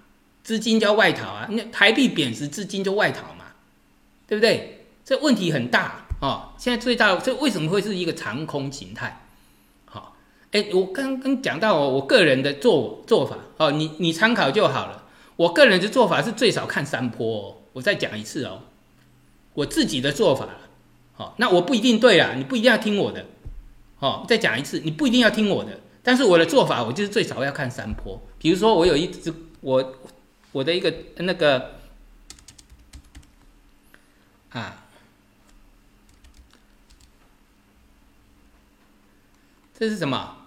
[0.41, 1.47] 资金就要外逃啊。
[1.51, 3.45] 那台币贬值，资金就外逃嘛，
[4.25, 4.87] 对不对？
[5.05, 6.53] 这问题很大哦。
[6.57, 9.27] 现在最大，这为什么会是一个长空形态？
[10.51, 15.05] 哎，我刚刚讲到我个人的做做法哦，你你参考就好了。
[15.35, 17.55] 我个人的做法是最少看三波哦。
[17.73, 18.63] 我再讲一次哦，
[19.53, 20.49] 我自己的做法，
[21.13, 23.25] 好，那我不一定对啦，你不一定要听我的，
[23.97, 28.19] 好，再讲一次，你不一定要听我的，但是我的做法，我就是最少要看三波。
[28.39, 29.31] 比如说，我有一只
[29.61, 29.93] 我
[30.51, 31.75] 我的一个那个
[34.49, 34.83] 啊，
[39.77, 40.37] 这是什么？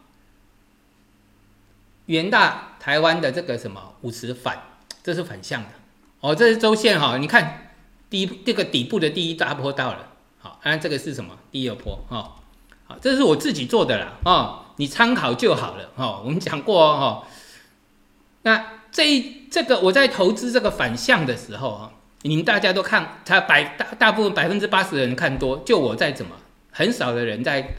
[2.12, 4.62] 元大台湾的这个什么五十反，
[5.02, 5.68] 这是反向的
[6.20, 7.72] 哦，这是周线哈，你看
[8.10, 11.38] 第一这个底部的第一大波到了，好，那这个是什么？
[11.50, 12.36] 第二波哈，
[12.84, 16.20] 好，这是我自己做的啦，哦，你参考就好了哈。
[16.22, 17.24] 我们讲过哦，
[18.42, 26.36] 那这这个我在投资这个反向的时候哈，你们大家都看，它百大大部分百分之八十的人看多，就我在怎么，
[26.72, 27.74] 很少的人在，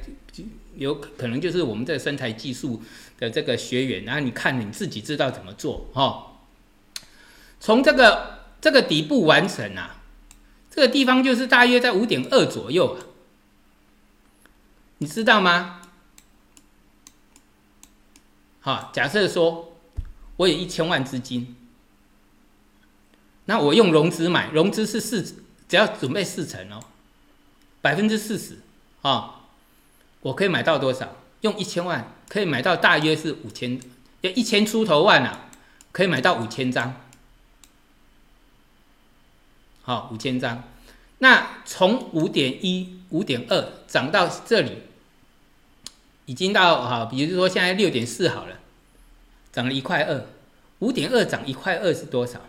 [0.75, 2.81] 有可能就是我们这个身材技术。
[3.23, 6.33] 的这个学员，然后你看你自己知道怎么做哈。
[7.61, 10.01] 从这个这个底部完成啊，
[10.69, 12.99] 这个地方就是大约在五点二左右啊，
[14.97, 15.81] 你知道吗？
[18.59, 19.77] 好，假设说
[20.35, 21.55] 我有一千万资金，
[23.45, 25.23] 那我用融资买，融资是四，
[25.69, 26.83] 只要准备四成哦，
[27.81, 28.59] 百分之四十
[29.01, 29.45] 啊，
[30.19, 31.15] 我可以买到多少？
[31.43, 33.79] 用一千万可以买到大约是五千，
[34.21, 35.49] 要一千出头万啊，
[35.93, 37.01] 可以买到五千张。
[39.81, 40.63] 好，五千张，
[41.19, 44.83] 那从五点一、五点二涨到这里。
[46.25, 48.57] 已经到哈，比如说现在六点四好了，
[49.51, 50.25] 涨了一块二，
[50.79, 52.39] 五点二涨一块二是多少？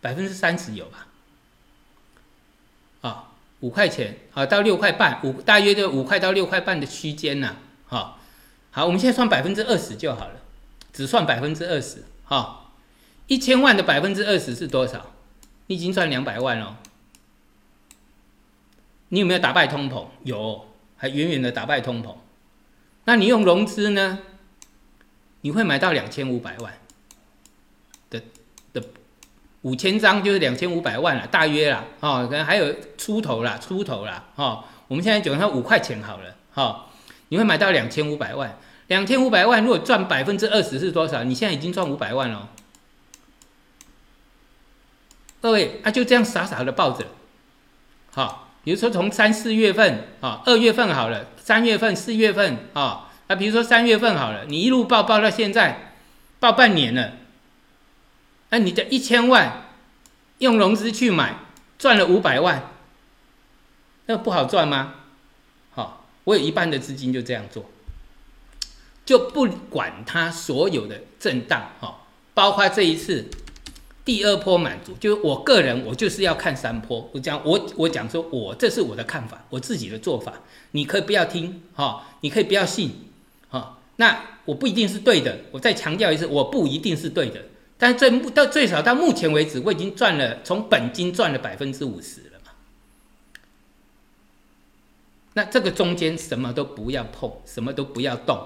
[0.00, 1.06] 百分之三十有吧？
[3.02, 7.56] 啊，五块钱啊到六块半，五大约就五块到六块半的区间呐，
[8.76, 10.34] 好，我们现在算百分之二十就好了，
[10.92, 12.72] 只算百分之二十，哈，
[13.26, 15.12] 一千万的百分之二十是多少？
[15.68, 16.76] 你已经赚两百万了，
[19.08, 20.04] 你有没有打败通膨？
[20.24, 20.66] 有，
[20.98, 22.16] 还远远的打败通膨。
[23.06, 24.18] 那你用融资呢？
[25.40, 26.74] 你会买到两千五百万
[28.10, 28.20] 的
[28.74, 28.82] 的
[29.62, 36.85] 五千张，就是两千五百万了，大约啦，哦，可能还有出头啦，出头啦，哦，我们现在讲它五块钱好了，哈，
[37.28, 41.24] 你会买到两千五百万，两千五百万如果赚百分之二十是多少？
[41.24, 42.48] 你现在已经赚五百万了，
[45.40, 47.06] 各位，啊，就这样傻傻的抱着，
[48.12, 51.26] 好，比如说从三四月份啊，二月份好了。
[51.46, 55.92] 三月份、四月份啊，那比如说三月份好了，你一路报报到现在，
[56.40, 57.12] 报半年了，
[58.50, 59.68] 那你的一千万
[60.38, 61.36] 用融资去买，
[61.78, 62.70] 赚了五百万，
[64.06, 64.94] 那不好赚吗？
[66.26, 67.64] 我有一半的资金就这样做，
[69.06, 72.02] 就不管它所有的震荡哈，
[72.34, 73.24] 包括这一次。
[74.04, 77.10] 第二波满足，就是我个人，我就是要看三波。
[77.12, 80.32] 我讲，我我讲说，我这是我的看法，我自己的做法，
[80.70, 82.92] 你可以不要听，哈，你可以不要信，
[83.48, 83.80] 哈。
[83.96, 87.46] 那我不一定是对的，我再强调一次，我不一定是对的。
[87.76, 92.52] 但是最到最少到目前为止，我已经赚了从本金赚了百分之五十了嘛。
[95.36, 98.40] 那这个中间什么都不要碰，什么都不要动，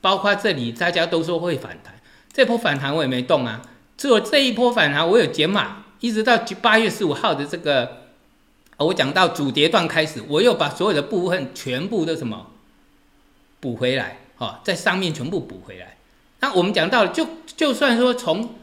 [0.00, 1.94] 包括这里大家都说会反弹，
[2.32, 3.62] 这波反弹我也没动啊。
[3.96, 7.98] 做这一波反弹，我有减码，一直到八月十五号的这个，
[8.78, 12.50] 我讲到主跌段开始，我又把所有的部分全部都什么
[13.60, 15.96] 补回来，哈，在上面全部补回来。
[16.40, 17.24] 那我们讲到了，就
[17.56, 18.56] 就算说从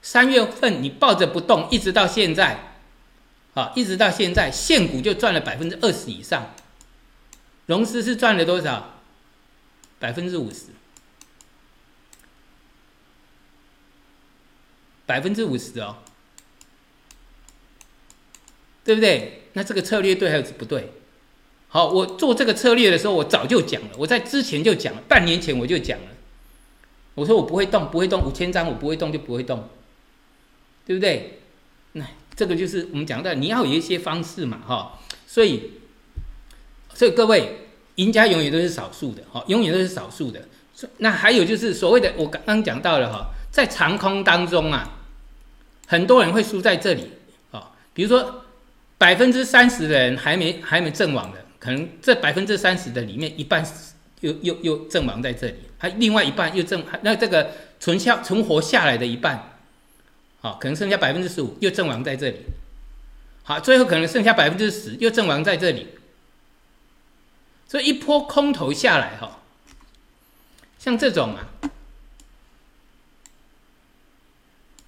[0.00, 2.76] 三月份你抱着不动，一直到现在，
[3.54, 6.54] 啊，一直到现在，现股就赚了百分之二十以上，
[7.68, 8.94] 融资是赚了多少？
[9.98, 10.66] 百分之五十。
[15.06, 15.96] 百分之五十哦，
[18.84, 19.44] 对不对？
[19.54, 20.92] 那这个策略对还是不对？
[21.68, 26.06] 好，我做这个策略的时候，我早就讲了，我在之前就讲了，半年前我就讲了，
[27.14, 29.68] 我说我不会动，不会动五千张，我不会动就不会动，
[30.86, 31.40] 对不对？
[31.92, 34.98] 那这个就是我们讲到，你要有一些方式嘛，哈。
[35.26, 35.77] 所以，
[36.98, 37.56] 所以各位，
[37.94, 40.42] 赢家永远都是少数的，哈，永远都是少数的。
[40.96, 44.96] 那还有就是所谓的，我刚刚讲到了哈，在长空当中啊。
[45.86, 47.12] 很多人会输在这里
[47.52, 48.42] 啊，比如说
[48.98, 53.64] 百分之三十的人还没还没阵亡的，可能这百分之三十的里面一半
[54.20, 59.52] 又又又阵亡在这里，还另外一半又阵，那这个存下存活下来的一半，
[60.40, 62.40] 好，可能剩下百分之十五又阵亡在这里，
[63.44, 65.86] 好，最后可能剩下百分之十又阵亡在这里，
[67.68, 69.38] 所以一波空头下来哈，
[70.78, 71.46] 像这种啊。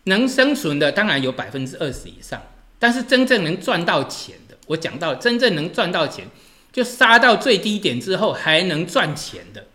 [0.05, 2.43] 能生存的当然有百分之二十以上，
[2.79, 6.27] 但是真正能赚到钱的，我讲到真正能赚到钱，
[6.73, 9.67] 就杀到最低点之后还能赚钱的，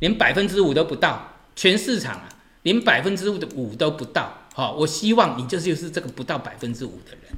[0.00, 2.28] 连百分之五都不到，全市场啊，
[2.64, 4.38] 连百分之五的五都不到。
[4.52, 7.32] 好，我希望你这就是这个不到百分之五的人，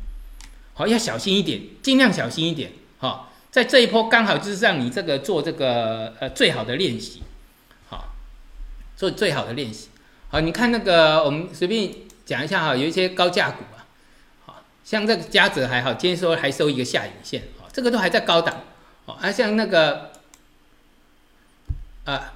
[0.72, 2.72] 好，要小心一点，尽量小心一点。
[2.96, 7.22] 好，在这一波刚好就是让你这个做这个呃最好的练习，
[7.88, 8.12] 好，
[8.96, 9.90] 做最好的练习。
[10.28, 11.92] 好，你看那个我们随便。
[12.24, 13.82] 讲一下哈，有一些高价股啊，
[14.46, 18.62] 好像这个嘉泽还好，今天说还收一个下影线，哦，这个都还在高档，
[19.06, 20.12] 哦，啊，像那个
[22.04, 22.32] 啊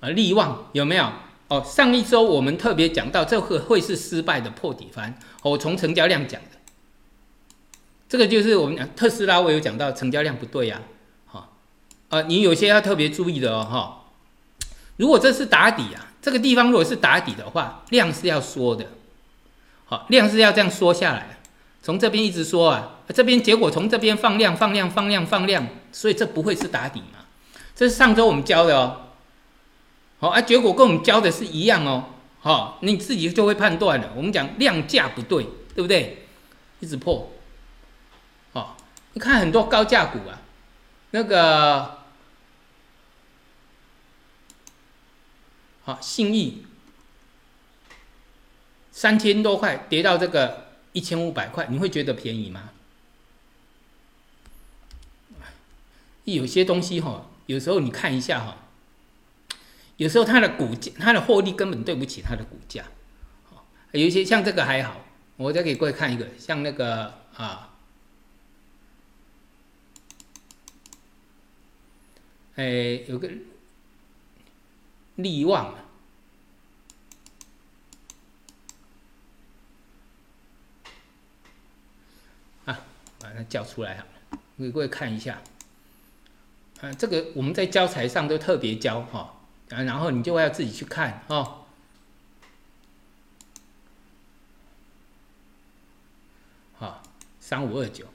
[0.00, 1.12] 啊利旺有没有？
[1.46, 6.58] 哦，上一周我们特别讲到，这个会是失败的破底翻，我从成交量讲的，
[8.10, 10.82] 这个就是我们讲特斯拉，我有讲到成交量不对呀，
[11.26, 11.56] 好，
[12.08, 18.84] 啊，你有些要特别注意的哦，哈，如果这是打底啊，这个地方如果是打底的话，量是要缩的，
[19.84, 21.38] 好，量是要这样缩下来，
[21.84, 27.20] 从这边一直缩啊，这边结果从这边放量放量放量放量，所以这不会是打底嘛？
[27.76, 29.02] 这是上周我们教的哦，
[30.18, 32.06] 好啊，结果跟我们教的是一样哦，
[32.40, 34.10] 好，你自己就会判断了。
[34.16, 35.44] 我们讲量价不对，
[35.76, 36.26] 对不对？
[36.80, 37.30] 一直破，
[39.20, 40.40] 看很多高价股啊，
[41.12, 42.00] 那个。
[45.82, 46.66] 好信义
[48.92, 52.70] 三千多块跌到这个一千五百块，你会觉得便宜吗？
[56.24, 58.58] 有些东西哈，有时候你看一下哈，
[59.96, 62.84] 有时候它的股价、它的获利根本对不起它的股价。
[63.92, 65.00] 有一些像这个还好，
[65.36, 67.69] 我再给各位看一个，像那个啊，
[72.60, 73.30] 哎，有个。
[75.16, 75.74] 利旺，
[82.64, 82.80] 啊，
[83.18, 84.06] 把它叫出来哈，
[84.56, 85.42] 给各位看一下。
[86.80, 91.66] 啊，这个我们在教材上都特别教哈，啊，然后你就要自己去看哦。
[96.78, 97.02] 好，
[97.40, 98.06] 三五二九，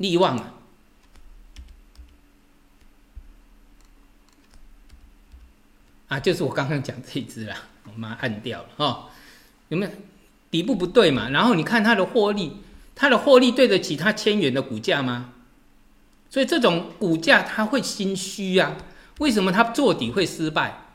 [0.00, 0.54] 利旺啊。
[6.08, 9.10] 啊，就是我刚刚讲这一只啦， 我妈按掉了哈，
[9.68, 9.92] 有没有
[10.50, 11.28] 底部不对嘛？
[11.28, 12.56] 然后你看它的获利，
[12.96, 15.34] 它的获利对得起它千元的股价吗？
[16.28, 18.76] 所以这种股价它会心虚啊。
[19.18, 20.86] 为什么它做底会失败？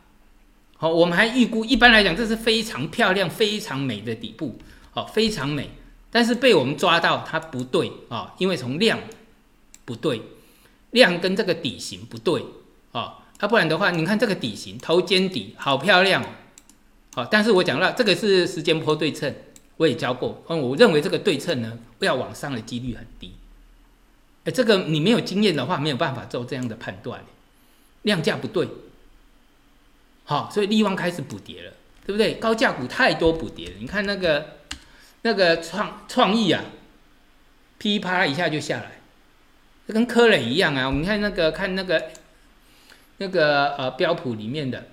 [0.76, 4.60] 好，我们还预估，一般来讲这是非常漂亮、非常美的底部，
[4.92, 5.70] 好，非常美。
[6.16, 8.98] 但是被我们抓到它不对啊，因为从量
[9.84, 10.22] 不对，
[10.92, 12.42] 量跟这个底型不对
[12.94, 13.22] 啊。
[13.38, 16.24] 啊，不然的话，你看这个底型头肩底好漂亮，
[17.16, 19.36] 好，但是我讲了，这个是时间波对称，
[19.76, 23.34] 我也教过，嗯，我认为这个对称呢，不要往上的几率很低，
[24.46, 27.26] 哎，这个你没有经验的话，没有办法做这样的判断，
[28.04, 28.70] 量价不对，
[30.24, 31.74] 好，所以利旺开始补跌了，
[32.06, 32.36] 对不对？
[32.36, 34.60] 高价股太多补跌了，你看那个
[35.26, 36.64] 那个创创意啊，
[37.80, 39.00] 噼啪一下就下来，
[39.88, 42.12] 这跟科磊一样啊，我们看那个看那个。
[43.18, 44.90] 那个呃标普里面的，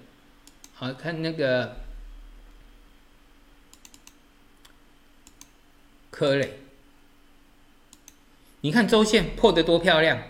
[0.74, 1.78] 好看那个
[6.08, 6.60] 科磊，
[8.60, 10.22] 你看周线破的多漂亮，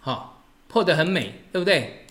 [0.00, 2.04] 好破的很美，对不对？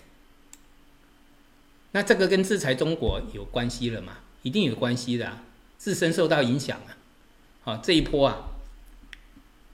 [1.92, 4.16] 那这个跟制裁中国有关系了嘛？
[4.42, 5.44] 一定有关系的，啊
[5.80, 6.92] 自身受到影响啊。
[7.62, 8.36] 好这一波啊，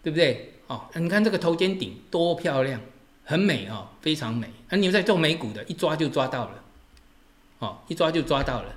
[0.04, 0.54] 对不对？
[0.68, 2.80] 哦，你看这个头肩顶多漂亮。
[3.28, 4.46] 很美哦，非常美。
[4.68, 6.62] 啊，你们在做美股的，一抓就抓到了，
[7.58, 8.72] 哦，一抓就抓到了，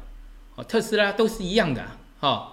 [0.55, 1.85] 哦，特斯拉都是一样的，
[2.19, 2.51] 哈，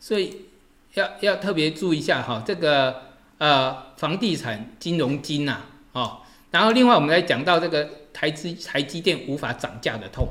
[0.00, 0.46] 所以
[0.94, 3.02] 要要特别注意一下哈，这个
[3.36, 10.28] 呃房地产金融金呐，哦，然后另外我们来讲到这个台积台积电无法涨价的痛，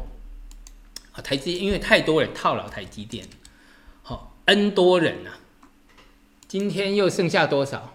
[1.11, 3.23] 啊，台积因为太多人套牢台积电，
[4.47, 5.39] ，N 多人啊，
[6.47, 7.93] 今天又剩下多少？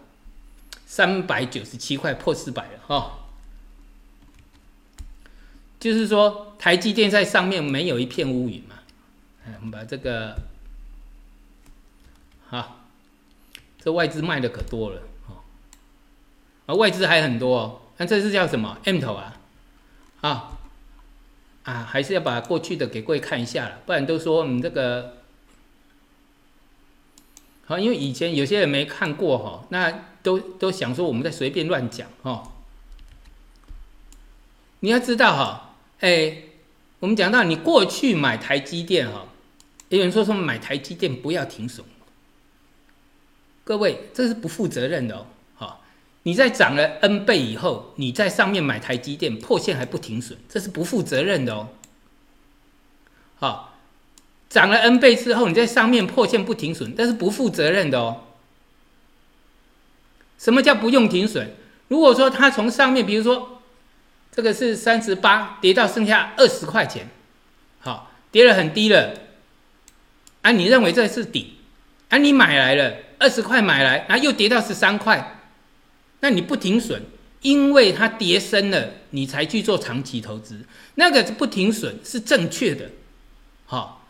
[0.86, 3.20] 三百九十七块破四百了哈，
[5.80, 8.80] 就是说台积电在上面没有一片乌云嘛，
[9.46, 10.36] 哎，我们把这个，
[12.46, 12.84] 好，
[13.82, 15.40] 这外资卖的可多了哦，
[16.66, 19.40] 啊，外资还很多哦，那这是叫什么？M 头啊？
[20.20, 20.58] 啊，
[21.62, 25.21] 啊，还是要把过去的给各位看一下了，不然都说你这个。
[27.72, 32.52] 好，因为以前有些人没看过哈，那都都想说我们在随便乱讲哈。
[34.80, 36.36] 你要知道哈，哎，
[36.98, 39.26] 我们讲到你过去买台积电哈，
[39.88, 41.86] 有人说说买台积电不要停损，
[43.64, 45.26] 各位这是不负责任的哦。
[45.54, 45.82] 好，
[46.24, 51.70] 你在涨了 N 倍以后，你在上面买台积电破线还不停损，这是不负责任的哦。
[53.36, 53.71] 好。
[54.52, 58.24] 涨了 N 倍之后，你在上面破线不停损，但是不负责任的哦。
[60.38, 61.54] 什么叫不用停损？
[61.88, 63.62] 如果说它从上面，比如说
[64.30, 67.08] 这个是三十八，跌到剩下二十块钱，
[67.80, 69.14] 好，跌了很低了，
[70.42, 71.54] 啊，你认为这是底，
[72.10, 75.40] 啊，你买来了二十块买来，然后又跌到十三块，
[76.20, 77.02] 那你不停损，
[77.40, 82.90] 因为它跌深了，你才去做长期投资，那个不停损是正确的，
[83.64, 84.00] 好。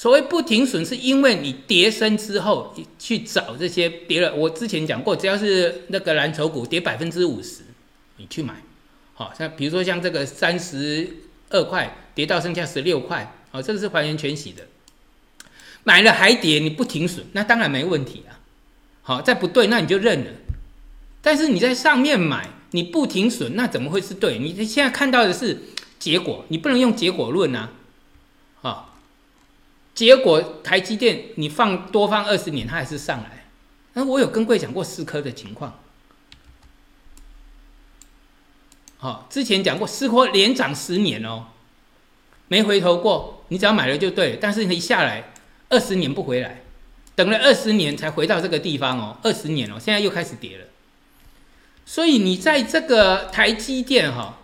[0.00, 4.34] 所谓不停损，是因为你跌升之后去找这些跌了。
[4.34, 7.60] 我之前讲过，只要是那个蓝筹股跌百分之五十，
[8.16, 8.54] 你去买。
[9.12, 11.06] 好，像比如说像这个三十
[11.50, 14.62] 二块跌到剩下十六块，好，这个是还原全息的。
[15.84, 18.40] 买了还跌，你不停损，那当然没问题啊。
[19.02, 20.30] 好，再不对，那你就认了。
[21.20, 24.38] 但是你在上面买，你不停损，那怎么会是对？
[24.38, 25.60] 你现在看到的是
[25.98, 27.72] 结果，你不能用结果论啊。
[28.62, 28.89] 好，
[30.00, 33.44] 结果台积电你放多放二十年，它还是上来。
[33.92, 35.78] 那我有跟贵讲过四科的情况。
[38.96, 41.48] 好，之前讲过四科连涨十年哦，
[42.48, 43.44] 没回头过。
[43.48, 45.34] 你只要买了就对，但是你一下来
[45.68, 46.62] 二十年不回来，
[47.14, 50.64] 等了二十年才回到这个地方哦，二十年哦，现在又开始跌了。
[51.84, 54.38] 所以你在这个台积电哈。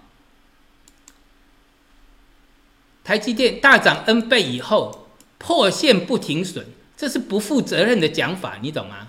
[3.02, 5.05] 台积电大涨 N 倍以后
[5.38, 6.64] 破线不停损，
[6.96, 9.08] 这是不负责任的讲法，你懂吗？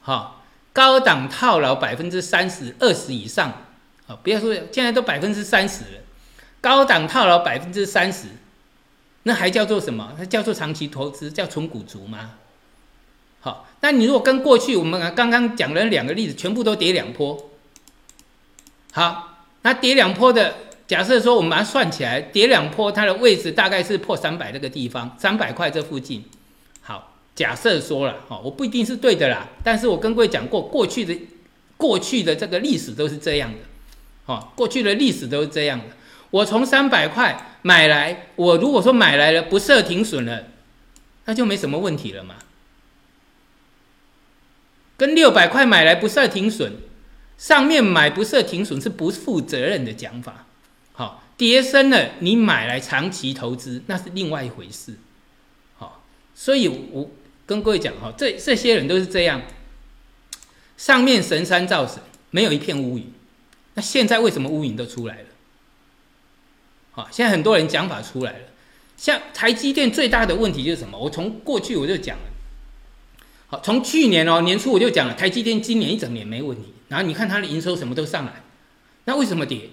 [0.00, 3.64] 好，高档套牢百分之三十二十以上，
[4.06, 6.00] 好，不要说现在都百分之三十了，
[6.60, 8.28] 高档套牢百分之三十，
[9.22, 10.12] 那还叫做什么？
[10.18, 12.32] 那叫做长期投资，叫纯股族吗？
[13.40, 17.50] 好，那你如果跟过去我们刚刚讲了两个例子，全部都跌两波，
[18.92, 20.63] 好，那跌两波的。
[20.86, 26.24] 假设说我们把它算起来，跌两波，它的位置大概是破三百那个地方，三百块这附近。
[26.82, 31.18] 好，假设说了，哦，我不一定是对的啦，但是我跟各位讲过，过去的
[31.78, 33.58] 过去的这个历史都是这样的，
[34.26, 35.84] 哦，过去的历史都是这样的。
[36.30, 40.48] 我从三百块买来，我如果说买来了不设停损了，
[41.24, 42.34] 那就没什么问题了嘛。
[44.96, 46.74] 跟六百块买来不设停损，
[47.38, 50.46] 上面买不设停损是不负责任的讲法。
[51.36, 54.94] 跌升了，你买来长期投资那是另外一回事。
[55.76, 56.04] 好，
[56.34, 57.10] 所以我
[57.44, 59.42] 跟各位讲哈，这这些人都是这样，
[60.76, 63.12] 上面神山造神，没有一片乌云。
[63.74, 65.24] 那现在为什么乌云都出来了？
[66.92, 68.38] 好，现在很多人讲法出来了，
[68.96, 70.96] 像台积电最大的问题就是什么？
[70.96, 72.24] 我从过去我就讲了，
[73.48, 78.44] 好，从去年哦年初我就讲了，台积电今年一整年没问题，然后你看它的营收什么都上来，
[79.06, 79.70] 那为什么跌？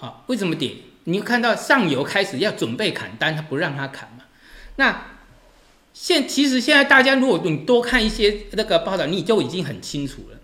[0.00, 0.76] 啊，为什么跌？
[1.04, 4.24] 你看到上游开始要准备砍单，他不让他砍嘛？
[4.76, 5.06] 那
[5.92, 10.38] 现其实现在大家如果你多看一些那个报道，你就已经很清楚了。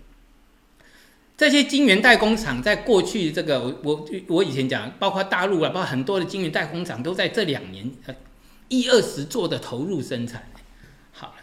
[1.35, 8.15] 这些晶圆代工厂在过去这个我我我以前讲，包括大陆啊，包括很多的晶圆代工厂都在这两年呃
[8.69, 10.49] 一二十做的投入生产。
[11.11, 11.33] 好了，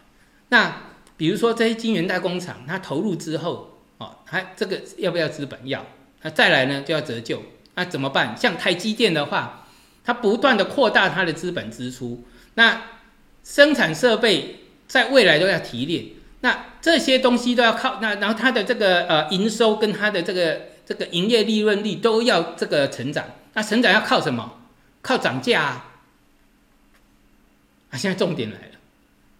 [0.48, 0.82] 那
[1.16, 5.68] 比如说这些晶圆代工厂，它投入之后哦，它这个要不要资本？
[5.68, 5.84] 要。
[6.22, 7.42] 那再来呢，就要折旧。
[7.74, 8.36] 那怎么办？
[8.36, 9.66] 像台积电的话，
[10.04, 12.82] 它不断的扩大它的资本支出，那
[13.44, 16.06] 生产设备在未来都要提炼，
[16.40, 24.58] 那这些东西都要靠那，然后它的这个呃营收跟它的这个这个营业利润率都要这个成长，那成长要靠什么？
[25.02, 25.90] 靠涨价啊！
[27.90, 28.72] 啊，现在重点来了，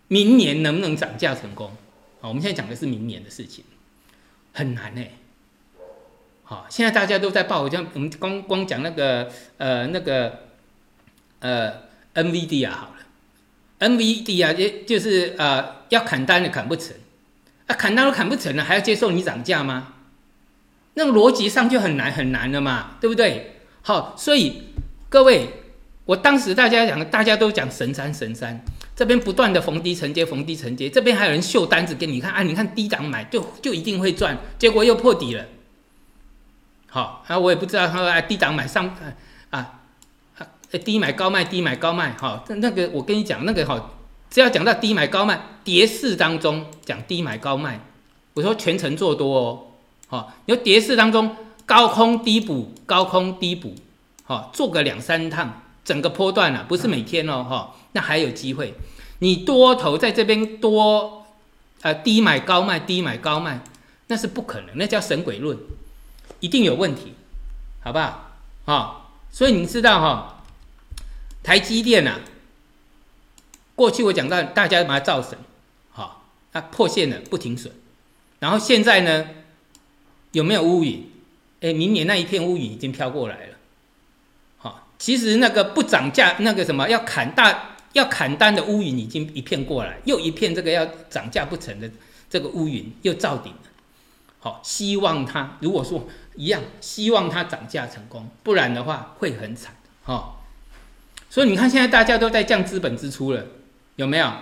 [0.09, 1.69] 明年能不能涨价成功？
[2.23, 3.63] 啊，我们现在讲的是明年的事情，
[4.55, 5.11] 很难哎。
[6.51, 10.37] 好，现在大家都在报，像我们光光讲那个呃那个
[11.39, 11.73] 呃
[12.13, 16.93] NVD 啊，好了，NVD 啊，就就是呃要砍单的砍不成，
[17.69, 19.95] 啊砍单都砍不成了，还要接受你涨价吗？
[20.95, 23.61] 那逻辑上就很难很难了嘛，对不对？
[23.83, 24.65] 好，所以
[25.09, 25.47] 各位，
[26.05, 28.61] 我当时大家讲，大家都讲神山神山，
[28.97, 35.47] 这边不断的逢低承接逢低承接，这边还有人秀单子给你看啊，你看低档买就就一定会赚，结果又破底了。
[36.91, 38.85] 好，啊我也不知道他说低档买上
[39.51, 39.81] 啊
[40.39, 40.47] 啊，
[40.85, 43.95] 低买高卖，低买高卖，好，那那个我跟你讲，那个好，
[44.29, 47.81] 只要讲到低买高卖，跌势当中讲低买高卖，
[48.35, 49.67] 我说全程做多哦，
[50.09, 53.75] 好，你说跌势当中高空低补，高空低补，
[54.25, 58.75] 好，做个两三趟，整个波段啊，不是每天哦，哈，那还有机会，
[59.21, 61.25] 你多头在这边多，
[61.83, 63.61] 呃，低买高卖，低买高卖，
[64.09, 65.57] 那是不可能，那叫神鬼论。
[66.41, 67.15] 一定有问题，
[67.81, 68.33] 好不好？
[68.67, 70.45] 啊，所以你知道哈，
[71.43, 72.21] 台积电呐，
[73.75, 75.39] 过去我讲到大家把它造神，
[75.91, 77.73] 好，它破线了不停损，
[78.39, 79.29] 然后现在呢，
[80.33, 81.11] 有没有乌云？
[81.61, 83.57] 哎，明年那一片乌云已经飘过来了，
[84.57, 91.91] 好，其实那个不涨价，那个什么要砍大要砍单的乌云已经一片过来，又一片这个要涨价不成的
[92.31, 93.70] 这个乌云又造顶了，
[94.41, 96.09] 好，希望它如果说。
[96.37, 99.75] 一样，希望它涨价成功，不然的话会很惨。
[100.05, 100.37] 哈，
[101.29, 103.45] 所以你看现在大家都在降资本支出了，
[103.97, 104.33] 有没有？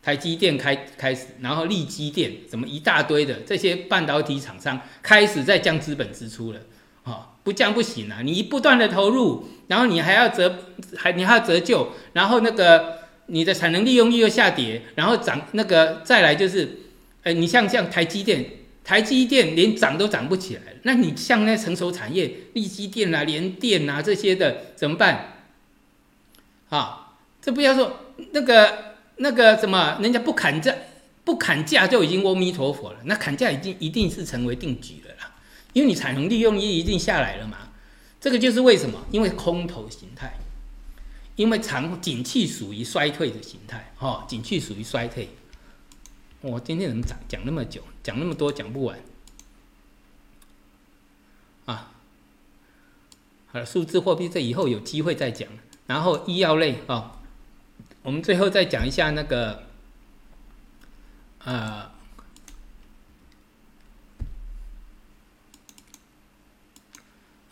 [0.00, 6.60] 台积电开开始，然后力积电什么一大堆的这些半导体厂商开始在降资本支出了，
[7.02, 8.20] 哦，不降不行啊！
[8.22, 10.54] 你不断的投入，然后你还要折，
[10.96, 16.78] 还你还要折旧，然后那个你的产能利用率又下跌，然后涨那个再来就是，
[17.24, 18.44] 哎，你像像台积电，
[18.88, 25.42] 台积电连涨都涨不起来，那你像那成熟产业，力积电啊、联电啊这些的怎么办？
[26.70, 28.00] 啊，这不要说
[28.32, 28.88] 那个。
[29.20, 30.72] 那个什么，人家不砍价，
[31.24, 33.00] 不砍价就已经阿弥陀佛了。
[33.02, 35.34] 那砍价已经一定是成为定局了啦，
[35.72, 37.58] 因为你产能利用率已经下来了嘛。
[38.20, 39.04] 这个就是为什么？
[39.10, 40.34] 因为空头形态，
[41.34, 45.28] 因为长景气属于衰退的形态，哈，景气属于衰退。
[46.40, 48.98] 我今天怎么讲讲那么久，讲那么多讲不完
[51.66, 51.92] 啊？
[53.48, 55.48] 好了，数字货币这以后有机会再讲。
[55.86, 57.14] 然后医药类啊。
[58.02, 59.64] 我们最后再讲一下那个，
[61.44, 61.90] 呃，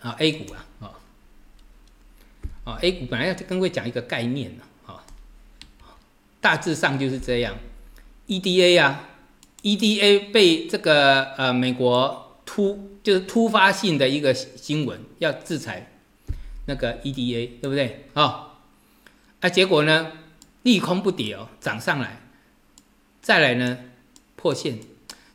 [0.00, 0.94] 啊，A 股啊，哦，
[2.64, 5.04] 哦，A 股本来要跟各位讲一个概念呢，啊，
[6.40, 7.58] 大致上就是这样
[8.28, 9.08] ，EDA 啊
[9.62, 15.92] ，EDA 被这个呃美国突就是突发性的一个新闻要制裁
[16.66, 18.06] 那个 EDA，对不对？
[18.14, 18.58] 啊，
[19.40, 20.12] 啊，结果呢？
[20.62, 22.20] 利空不跌哦，涨上来，
[23.22, 23.78] 再来呢
[24.34, 24.80] 破线，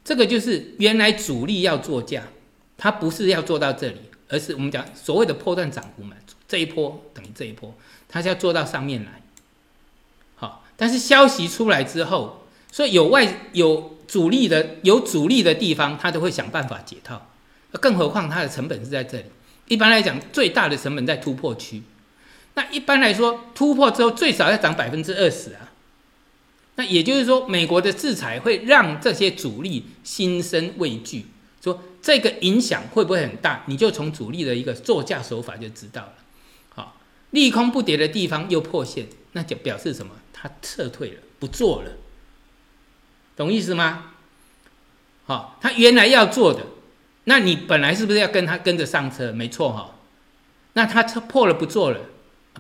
[0.04, 2.24] 这个就是原来主力要做价，
[2.78, 6.18] 它不是要做到这里，而是我们讲所谓的破断涨幅嘛，
[6.50, 7.74] 这一波等于这一波，
[8.10, 9.22] 它是要做到上面来。
[10.36, 12.41] 好，但是消息出来之后，
[12.72, 17.30] 所以有外有主力的有主力的地方，他都会想办法解套，
[17.74, 19.26] 更何况它的成本是在这里。
[19.68, 21.84] 一般来讲，最大的成本在突破区。
[22.56, 25.72] 那一般来说，突破之后最少要涨百分之二十啊。
[26.76, 31.26] 那也就是说，美国的制裁会让这些主力心生畏惧，
[31.64, 33.64] 说这个影响会不会很大？
[33.68, 36.14] 你就从主力的一个作价手法就知道了。
[36.70, 36.98] 好，
[37.32, 40.14] 利空不跌的地方又破线，那就表示什么？
[40.34, 41.92] 他撤退了，不做了，
[43.42, 44.12] 懂意思吗？
[45.26, 46.62] 好，他原来要做的，
[47.24, 49.32] 那你本来是不是要跟他跟着上车？
[49.32, 49.96] 没错哈。
[50.74, 52.00] 那他车破了，不做了。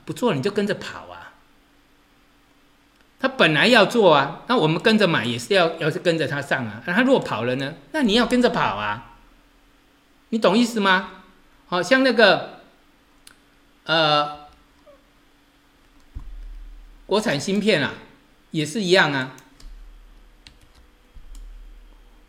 [0.05, 1.33] 不做你就跟着跑啊！
[3.19, 6.81] 他本来要做啊，那我们跟着买也是要，要是跟着他上啊。
[6.87, 7.75] 那他如果跑了呢？
[7.91, 9.17] 那你要跟着跑啊！
[10.29, 11.11] 你懂意思吗？
[11.67, 12.61] 好像那个，
[13.83, 14.47] 呃，
[17.05, 17.93] 国产芯片啊，
[18.49, 19.35] 也是一样啊。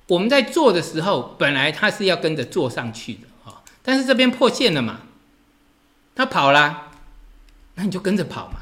[0.09, 5.01] 我们在做的时候，本来他是要跟着做上去的啊，但是这边破线了嘛，
[6.15, 6.89] 他跑了。
[7.75, 8.59] 那你就跟着跑嘛，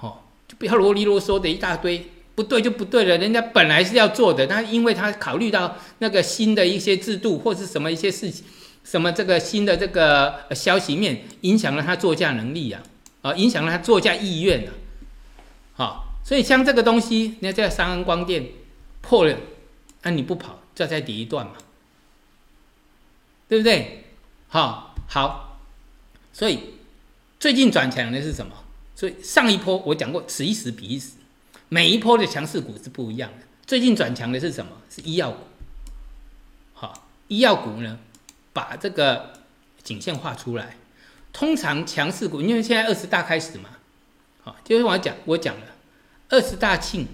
[0.00, 0.18] 哦，
[0.48, 3.16] 就不要啰里啰嗦的一大堆，不对就不对了。
[3.18, 8.44] 人家本来是要做的，但因为他考虑到那个新的一些制度或是什么一些事情，
[8.82, 12.82] 什么这个新的这个消息面影响了他作价能力呀，
[13.22, 14.72] 啊，影响了他作价意愿啊，
[15.74, 18.44] 好，所以像这个东西，你看这三安光电
[19.02, 19.36] 破了，
[20.02, 21.54] 那你不跑，这再跌一段嘛，
[23.48, 24.04] 对不对？
[24.48, 25.60] 好，好，
[26.32, 26.74] 所以。
[27.38, 28.52] 最近转强的是什么？
[28.94, 31.12] 所以上一波我讲过，此一时彼一时，
[31.70, 33.46] 每一波的强势股是不一样的。
[33.66, 34.72] 最近转强的是什么？
[34.90, 35.38] 是医药股。
[36.74, 37.98] 好，医药股呢，
[38.52, 39.32] 把这个
[39.82, 40.76] 颈线画出来。
[41.32, 43.70] 通常强势股，因为现在二十大开始嘛，
[44.42, 45.66] 好，就是我讲，我讲了
[46.28, 47.08] 二十大庆，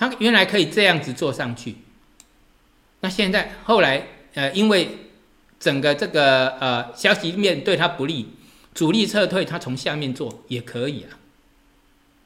[0.00, 1.76] 它原来可以这样子做上去，
[3.00, 4.96] 那现在后来呃，因为
[5.58, 8.30] 整个这个呃消息面对他不利，
[8.72, 11.20] 主力撤退，他从下面做也可以啊，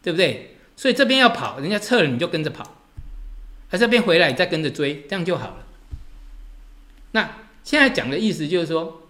[0.05, 0.55] 对不对？
[0.77, 2.77] 所以这边要跑，人家撤了你就跟着跑，
[3.71, 5.67] 而这边回来你再跟着追，这样就好了。
[7.11, 9.03] 那现在讲的意思就是说，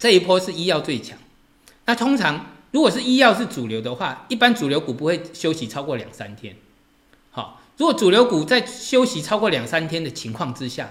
[0.00, 1.16] 这一波是医药最强。
[1.86, 6.56] 那通常如果是医药是主流的话，一般主流股不会休息超过两三天。
[7.76, 10.90] 如果主流股在休息超过两三天的情况之下。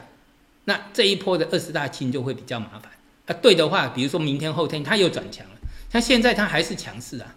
[0.66, 2.92] 那这一波的二十大清就会比较麻烦
[3.26, 3.34] 啊。
[3.42, 5.56] 对的话，比如说明天后天它又转强了，
[5.92, 7.34] 像现在它还是强势啊。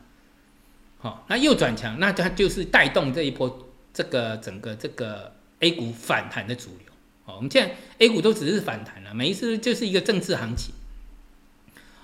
[0.99, 6.93] 好，那又转强，那它就是带动这一波这个整个这个 A 股反弹的主流。
[7.25, 10.75] 好，我们现在 A 股都只是反弹了，每一次就是一个政治行情。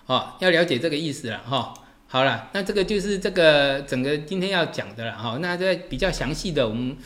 [0.07, 1.75] 好，要了解这个意思了哈。
[2.07, 5.39] 好了，那这个就是这个整个今天要讲的了哈。
[5.43, 6.97] 那这比较详细的，我们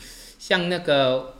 [0.47, 1.31] 像那个。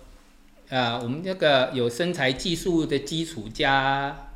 [0.68, 4.30] 啊，我们这个有身材技术的基础加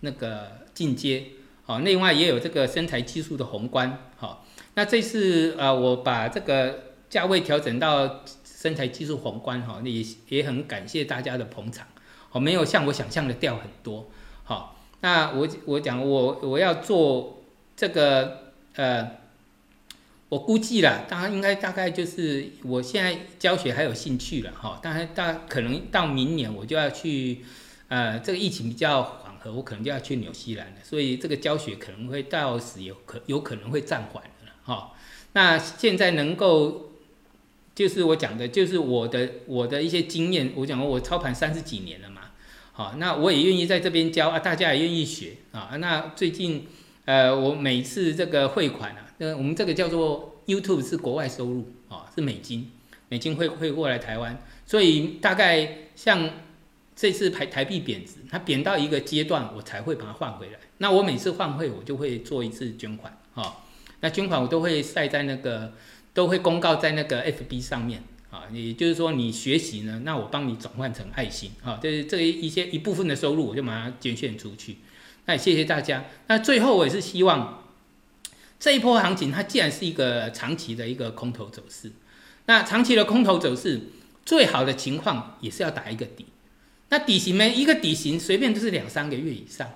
[0.00, 1.22] 那个进阶
[1.66, 11.86] 好，另外也有这个身材技术的宏观，好，那这次啊，我把这个价位调整到身材技术宏观，哈，也也很感谢大家的捧场，
[12.32, 14.08] 哦，没有像我想象的掉很多，
[14.44, 17.42] 好，那我我讲我我要做
[17.76, 19.25] 这个呃。
[20.28, 27.44] 我估计啦，当然应该大概就是我现在教学还有兴趣了哈，当然大可能到明年我就要去，
[27.86, 34.94] 呃，这个疫情比较缓和，我可能就要去纽西兰了，所以这个教学可能会到时有可有可能会暂缓了哈。
[35.34, 36.90] 那现在能够，
[37.76, 42.32] 就是我讲的，就是我的我的一些经验，我讲过我操盘三十几年了嘛，
[42.72, 45.76] 好，那我也愿意在这边教啊，大家也愿意学啊。
[45.78, 46.66] 那最近
[47.04, 49.05] 呃，我每次这个汇款啊。
[49.18, 52.70] 那我们这个叫做 YouTube 是国外收入啊，是美金，
[53.08, 56.30] 美金会会过来台湾，所以大概像
[56.94, 60.58] 这次台台币贬值，它贬到一个阶段，我才会把它换回来。
[60.78, 63.64] 那我每次换汇，我就会做一次捐款啊。
[64.00, 65.72] 那捐款我都会晒在那个，
[66.12, 68.42] 都会公告在那个 FB 上面啊。
[68.52, 74.76] 也就是说，你学习呢，那我帮你转换成爱心啊，就是这一些一部分的收入，我就把它捐献出去。
[75.24, 76.04] 那也谢谢大家。
[76.26, 77.62] 那最后我也是希望。
[78.58, 81.92] 这一波行情，它既然是一个长期的一个空头走势，
[82.46, 83.80] 那长期的空头走势，
[84.24, 86.26] 最好的情况也是要打一个底。
[86.88, 87.48] 那底型呢？
[87.48, 89.68] 一个底型随便都是两三个月以上，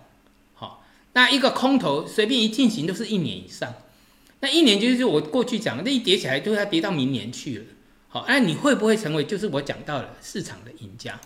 [0.55, 3.75] 好，那一个空头随便一进行都是一年以上。
[4.41, 7.65] 那一年就是我过去讲的，那一跌起来都要跌到明年去了。
[8.09, 11.21] 好，那你会不会成为就是我讲到了市场的赢家？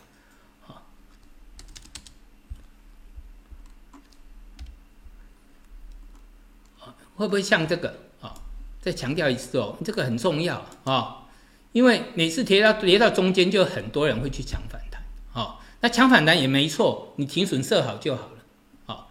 [7.17, 8.35] 会不会像这个啊？
[8.81, 11.27] 再强调一次哦，这个很重要啊，
[11.73, 15.03] 因为每次跌到跌到中间，就很多人会去抢反弹，
[15.33, 18.39] 哦，那抢反弹也没错，你停损设好就好了，
[18.85, 19.11] 好，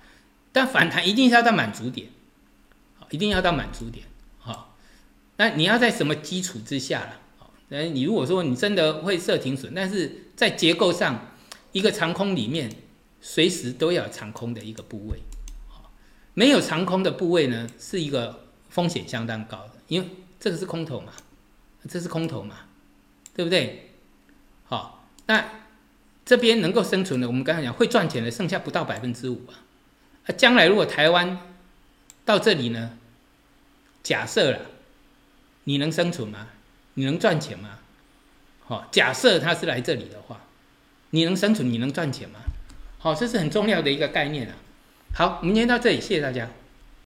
[0.52, 2.10] 但反弹一定是要到满足点，
[3.00, 4.06] 好，一定要到满足点，
[4.38, 4.76] 好，
[5.38, 7.20] 那你要在什么基础之下了？
[7.40, 11.34] 好，那你如果说你真的会设停损，但是在结构上，
[11.72, 12.72] 一个长空里面，
[13.22, 15.20] 随时都要长空的一个部位。
[16.34, 20.10] 没有长空的部位呢，是一个风险相当高的，因为
[20.40, 21.14] 这个是空头嘛，
[21.88, 22.56] 这是空头嘛，
[23.36, 23.92] 对不对？
[24.66, 25.46] 好，那
[26.26, 29.54] 这边能够生存的，我们刚才讲会赚钱的，剩下不到百分之五啊。
[30.26, 31.38] 啊，将来如果台湾
[32.26, 32.98] 到这里呢，
[34.02, 34.60] 假设了
[35.66, 36.48] 你能生存吗？
[36.96, 37.80] 你能赚钱吗？
[38.66, 40.42] 好，假设他是来这里的话，
[41.10, 42.40] 你能生存，你能赚钱吗？
[42.98, 44.56] 好，这是很重要的一个概念啊。
[45.16, 46.50] 好，我们今天到这里，谢谢大家。